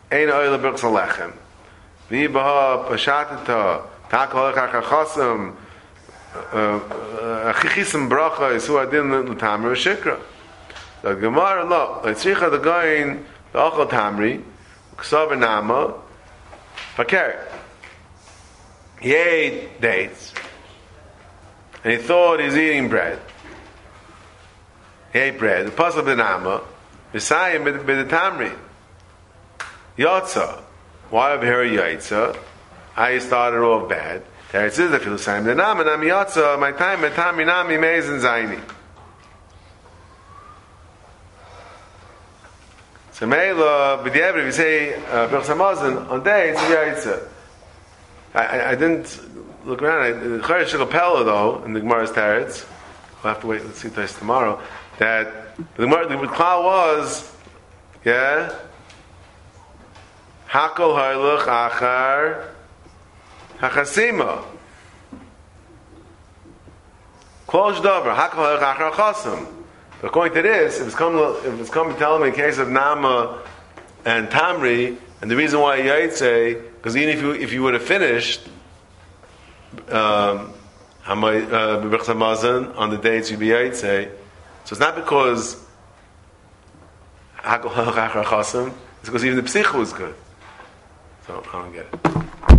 Ein 0.10 0.30
oil 0.30 0.58
the 0.58 0.65
birchas 0.65 0.89
lechem. 0.89 1.34
V'ibaha 2.10 2.88
pashatita, 2.88 3.84
takol 4.10 4.54
echach 4.54 5.56
eh, 6.34 6.58
eh, 6.58 7.51
Achichism 7.51 8.10
bracha 8.10 8.56
is 8.56 8.65
who 8.65 8.77
adin 8.77 9.12
l'tamri 9.12 9.75
shikra. 9.75 10.21
The 11.01 11.15
Gemara 11.15 11.65
lo 11.65 12.01
letzricha 12.06 12.49
the 12.49 12.60
goyin 12.60 13.25
the 13.51 13.60
achal 13.60 13.89
tamri 13.89 14.41
ksav 14.95 15.38
nama 15.38 15.95
fakir. 16.95 17.45
He 19.01 19.13
ate 19.13 19.82
dates, 19.82 20.34
and 21.84 21.91
he 21.91 21.99
thought 21.99 22.39
he's 22.39 22.56
eating 22.56 22.88
bread. 22.88 23.19
He 25.13 25.19
ate 25.19 25.38
bread. 25.38 25.67
The 25.67 25.71
puzzle 25.71 26.04
the 26.04 26.15
nama 26.15 26.63
Messiah 27.13 27.62
with 27.62 27.86
the 27.86 28.06
tamri. 28.06 28.56
Yotza. 29.97 30.62
Why 31.10 31.34
over 31.34 31.45
here 31.45 31.82
yotza? 31.82 32.38
I 32.95 33.19
started 33.19 33.60
off 33.60 33.89
bad. 33.89 34.24
There 34.52 34.67
it 34.67 34.74
says 34.74 34.91
the 34.91 35.00
filusayim. 35.00 35.45
The 35.45 35.56
nam 35.56 35.80
and 35.80 35.89
amiyatza. 35.89 36.60
My 36.60 36.71
time, 36.71 37.02
my 37.02 37.10
time, 37.10 37.36
minami 37.36 37.80
meiz 37.80 38.10
and 38.10 38.21
zayni. 38.21 38.62
So 43.13 43.28
meila. 43.28 44.06
If 44.06 44.15
you 44.15 44.52
say 44.52 44.95
uh, 44.95 45.28
berchamazon 45.28 46.10
on 46.10 46.24
day, 46.24 46.54
it's. 46.56 47.08
I, 48.34 48.71
I 48.71 48.76
didn't 48.76 49.19
look 49.65 49.82
around. 49.82 50.21
The 50.21 50.39
Chayyim 50.39 50.65
Shilapela 50.65 51.26
though 51.26 51.63
in 51.65 51.74
the 51.74 51.82
Gemara's 51.82 52.12
Teretz. 52.12 52.65
We'll 53.24 53.34
have 53.34 53.41
to 53.41 53.47
wait. 53.47 53.63
Let's 53.63 53.80
see 53.80 53.89
this 53.89 54.17
tomorrow. 54.17 54.60
That 55.01 55.57
the 55.77 55.87
Klal 55.87 56.63
was, 56.63 57.35
yeah. 58.05 58.53
Hakol 60.47 60.95
ha'ilach 60.95 61.71
achar 61.71 62.49
Hachasima. 63.57 64.43
Kol 67.47 67.73
Shdover. 67.73 68.15
Hakol 68.15 68.59
Hachar 68.59 68.91
Chasim. 68.91 69.47
According 70.03 70.35
to 70.35 70.43
this, 70.43 70.79
if 70.79 70.85
it's 70.85 70.95
coming, 70.95 71.19
if 71.45 71.59
it's 71.59 71.71
coming 71.71 71.97
telling 71.97 72.21
me 72.21 72.27
in 72.27 72.35
case 72.35 72.59
of 72.59 72.69
Nama 72.69 73.41
and 74.05 74.27
Tamri, 74.27 74.97
and 75.23 75.31
the 75.31 75.35
reason 75.35 75.61
why 75.61 75.79
Yaitse, 75.79 76.61
because 76.75 76.95
even 76.95 77.09
if 77.09 77.23
you 77.23 77.31
if 77.31 77.51
you 77.51 77.63
would 77.63 77.73
have 77.73 77.81
finished 77.81 78.41
um, 79.89 80.53
uh, 81.07 81.13
on 81.17 81.21
the 82.91 82.99
dates 83.01 83.31
you'd 83.31 83.39
be 83.39 83.47
Yaitse, 83.47 84.20
so 84.65 84.74
it's 84.74 84.80
not 84.80 84.95
because 84.95 85.58
it's 89.02 89.10
because 89.10 89.26
even 89.26 89.38
the 89.38 89.50
Psich 89.50 89.74
was 89.74 89.93
good. 89.93 90.15
So 91.26 91.43
I 91.52 91.52
don't 91.52 91.74
get 91.74 91.88
it. 91.91 92.50